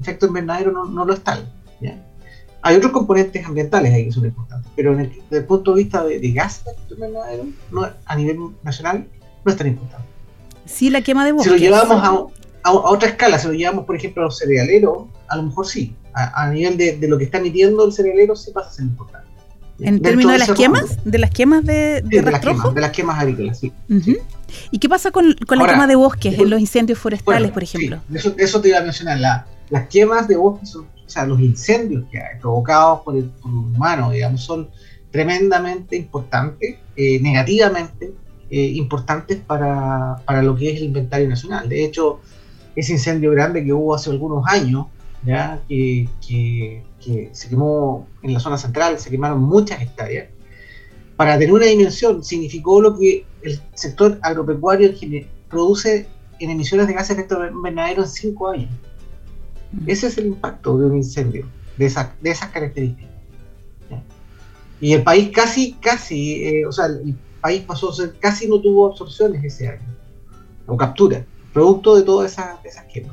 efecto 0.01 0.27
invernadero 0.27 0.71
no, 0.71 0.85
no 0.85 1.05
lo 1.05 1.15
están. 1.15 1.41
Hay 2.63 2.77
otros 2.77 2.93
componentes 2.93 3.45
ambientales 3.47 3.93
ahí 3.95 4.05
que 4.05 4.13
son 4.13 4.27
importantes, 4.27 4.71
pero 4.77 4.95
desde 4.95 5.23
el 5.31 5.45
punto 5.47 5.75
de 5.75 5.83
vista 5.83 6.05
de, 6.05 6.33
gases 6.33 6.65
de 6.65 6.73
efecto 6.73 6.95
invernadero, 6.95 7.47
a 8.05 8.17
nivel 8.17 8.39
nacional, 8.63 9.09
no 9.45 9.51
es 9.51 9.57
tan 9.57 9.67
importante. 9.67 10.07
Sí, 10.67 10.91
la 10.91 11.01
quema 11.01 11.25
de 11.25 11.33
bosques. 11.33 11.55
Si 11.55 11.59
lo 11.59 11.65
llevamos 11.65 12.05
a, 12.05 12.69
a, 12.69 12.73
otra 12.73 13.09
escala, 13.09 13.39
si 13.39 13.49
lo 13.49 13.55
llevamos, 13.55 13.87
por 13.87 13.97
ejemplo, 13.97 14.23
a 14.23 14.27
los 14.27 14.39
cerealeros, 14.39 15.09
a 15.29 15.37
lo 15.37 15.45
mejor 15.45 15.67
sí. 15.67 15.97
A, 16.13 16.51
nivel 16.51 16.77
de, 16.77 16.97
de, 16.97 17.09
lo 17.09 17.19
que 17.19 17.25
está 17.25 17.39
emitiendo 17.39 17.85
el 17.85 17.93
cerealero, 17.93 18.35
sí 18.37 18.51
pasa 18.53 18.69
a 18.69 18.73
ser 18.73 18.85
importante. 18.87 19.29
¿En 19.79 20.01
términos 20.03 20.33
de, 20.33 20.39
las 20.39 20.51
quemas? 20.53 20.99
¿De 21.05 21.19
las 21.19 21.31
quemas 21.31 21.65
de, 21.65 22.03
de, 22.05 22.23
las 22.23 22.41
quemas, 22.41 22.75
de 22.75 22.81
las 22.81 22.91
quemas 22.91 23.19
agrícolas, 23.19 23.59
sí. 23.59 23.73
¿Y 24.71 24.79
qué 24.79 24.89
pasa 24.89 25.11
con, 25.11 25.35
con 25.47 25.59
la 25.59 25.67
quema 25.67 25.87
de 25.87 25.95
bosques, 25.95 26.39
en 26.39 26.51
los 26.51 26.61
incendios 26.61 26.99
forestales, 26.99 27.51
por 27.51 27.63
ejemplo? 27.63 28.01
eso, 28.15 28.35
eso, 28.37 28.61
te 28.61 28.69
iba 28.69 28.79
a 28.79 28.83
mencionar. 28.83 29.19
La, 29.19 29.47
las 29.71 29.89
quemas 29.89 30.29
de 30.29 30.37
bosques, 30.37 30.75
o 30.77 30.87
sea, 31.07 31.25
los 31.27 31.41
incendios 31.41 32.05
que 32.11 32.19
hay 32.19 32.39
provocados 32.41 33.01
por 33.01 33.17
el, 33.17 33.31
humano, 33.45 34.11
digamos, 34.11 34.43
son 34.43 34.69
tremendamente 35.11 35.97
importantes, 35.97 36.77
eh, 36.97 37.21
negativamente 37.21 38.13
eh, 38.51 38.73
importantes 38.75 39.39
para, 39.39 40.17
para 40.25 40.43
lo 40.43 40.57
que 40.57 40.71
es 40.71 40.77
el 40.79 40.85
inventario 40.85 41.29
nacional. 41.29 41.69
De 41.69 41.85
hecho, 41.85 42.21
ese 42.77 42.93
incendio 42.93 43.31
grande 43.31 43.65
que 43.65 43.73
hubo 43.73 43.95
hace 43.95 44.11
algunos 44.11 44.45
años, 44.47 44.87
ya 45.25 45.63
que, 45.69 46.09
que 46.27 46.83
que 47.01 47.31
se 47.33 47.49
quemó 47.49 48.07
en 48.23 48.35
la 48.35 48.41
zona 48.41 48.59
central, 48.59 48.99
se 48.99 49.11
quemaron 49.11 49.43
muchas 49.43 49.81
hectáreas. 49.81 50.29
Para 51.17 51.39
tener 51.39 51.53
una 51.53 51.67
dimensión, 51.67 52.23
significó 52.23 52.81
lo 52.81 52.97
que 52.97 53.25
el 53.43 53.61
sector 53.75 54.19
agropecuario 54.23 54.93
produce 55.49 56.07
en 56.39 56.51
emisiones 56.51 56.87
de 56.87 56.95
gases 56.95 57.17
de 57.17 57.23
efecto 57.23 57.47
invernadero 57.47 58.03
en 58.03 58.09
cinco 58.09 58.49
años. 58.49 58.71
Ese 59.87 60.07
es 60.07 60.19
el 60.19 60.27
impacto 60.27 60.79
de 60.79 60.87
un 60.87 60.97
incendio 60.97 61.47
de, 61.77 61.87
esa, 61.87 62.15
de 62.21 62.31
esas 62.31 62.51
características. 62.51 63.11
Y 64.81 64.95
el 64.95 65.03
país 65.03 65.31
casi, 65.31 65.75
casi, 65.75 66.45
eh, 66.45 66.67
o 66.67 66.73
sea, 66.73 66.87
el 66.87 67.15
país 67.43 67.63
pasó 67.63 67.91
a 67.91 68.13
casi 68.19 68.49
no 68.49 68.61
tuvo 68.61 68.87
absorciones 68.87 69.45
ese 69.45 69.69
año, 69.69 69.95
o 70.67 70.75
captura, 70.75 71.27
producto 71.53 71.97
de 71.97 72.03
todas 72.03 72.33
esas, 72.33 72.65
esas 72.65 72.87
quemas. 72.87 73.13